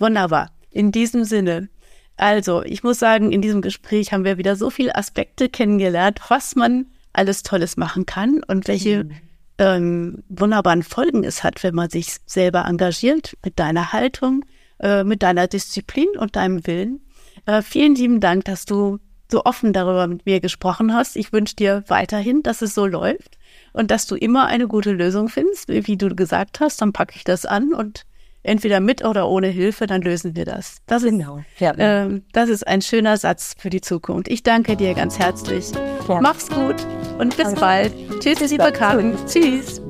Wunderbar. 0.00 0.50
In 0.70 0.90
diesem 0.90 1.24
Sinne. 1.24 1.68
Also, 2.16 2.62
ich 2.62 2.82
muss 2.82 2.98
sagen, 2.98 3.32
in 3.32 3.42
diesem 3.42 3.62
Gespräch 3.62 4.12
haben 4.12 4.24
wir 4.24 4.38
wieder 4.38 4.56
so 4.56 4.70
viele 4.70 4.96
Aspekte 4.96 5.48
kennengelernt, 5.48 6.20
was 6.28 6.56
man 6.56 6.86
alles 7.12 7.42
Tolles 7.42 7.76
machen 7.76 8.06
kann 8.06 8.42
und 8.46 8.68
welche 8.68 9.04
mhm. 9.04 9.12
ähm, 9.58 10.24
wunderbaren 10.28 10.82
Folgen 10.82 11.24
es 11.24 11.42
hat, 11.44 11.62
wenn 11.62 11.74
man 11.74 11.90
sich 11.90 12.16
selber 12.26 12.64
engagiert 12.66 13.36
mit 13.44 13.58
deiner 13.58 13.92
Haltung, 13.92 14.44
äh, 14.80 15.04
mit 15.04 15.22
deiner 15.22 15.46
Disziplin 15.46 16.08
und 16.18 16.36
deinem 16.36 16.66
Willen. 16.66 17.00
Äh, 17.46 17.62
vielen 17.62 17.94
lieben 17.94 18.20
Dank, 18.20 18.44
dass 18.44 18.64
du 18.64 18.98
so 19.30 19.44
offen 19.44 19.72
darüber 19.72 20.06
mit 20.06 20.26
mir 20.26 20.40
gesprochen 20.40 20.92
hast. 20.92 21.16
Ich 21.16 21.32
wünsche 21.32 21.56
dir 21.56 21.84
weiterhin, 21.86 22.42
dass 22.42 22.62
es 22.62 22.74
so 22.74 22.86
läuft 22.86 23.38
und 23.72 23.90
dass 23.90 24.06
du 24.06 24.16
immer 24.16 24.46
eine 24.46 24.66
gute 24.66 24.92
Lösung 24.92 25.28
findest, 25.28 25.68
wie 25.68 25.96
du 25.96 26.14
gesagt 26.14 26.60
hast. 26.60 26.82
Dann 26.82 26.92
packe 26.92 27.14
ich 27.16 27.24
das 27.24 27.46
an 27.46 27.72
und 27.72 28.04
entweder 28.42 28.80
mit 28.80 29.04
oder 29.04 29.28
ohne 29.28 29.48
Hilfe, 29.48 29.86
dann 29.86 30.02
lösen 30.02 30.34
wir 30.36 30.44
das. 30.44 30.76
Das 30.86 31.02
ist, 31.02 31.10
genau. 31.10 31.42
ja. 31.58 31.74
ähm, 31.78 32.24
das 32.32 32.48
ist 32.48 32.66
ein 32.66 32.82
schöner 32.82 33.16
Satz 33.16 33.54
für 33.58 33.70
die 33.70 33.80
Zukunft. 33.80 34.28
Ich 34.28 34.42
danke 34.42 34.76
dir 34.76 34.94
ganz 34.94 35.18
herzlich. 35.18 35.70
Ja. 36.08 36.20
Mach's 36.20 36.48
gut 36.48 36.76
und 37.18 37.36
bis 37.36 37.46
Danke. 37.46 37.60
bald. 37.60 37.92
Tschüss, 38.20 38.38
bis 38.38 38.50
liebe 38.50 38.72
Karin. 38.72 39.14
Tschüss. 39.26 39.80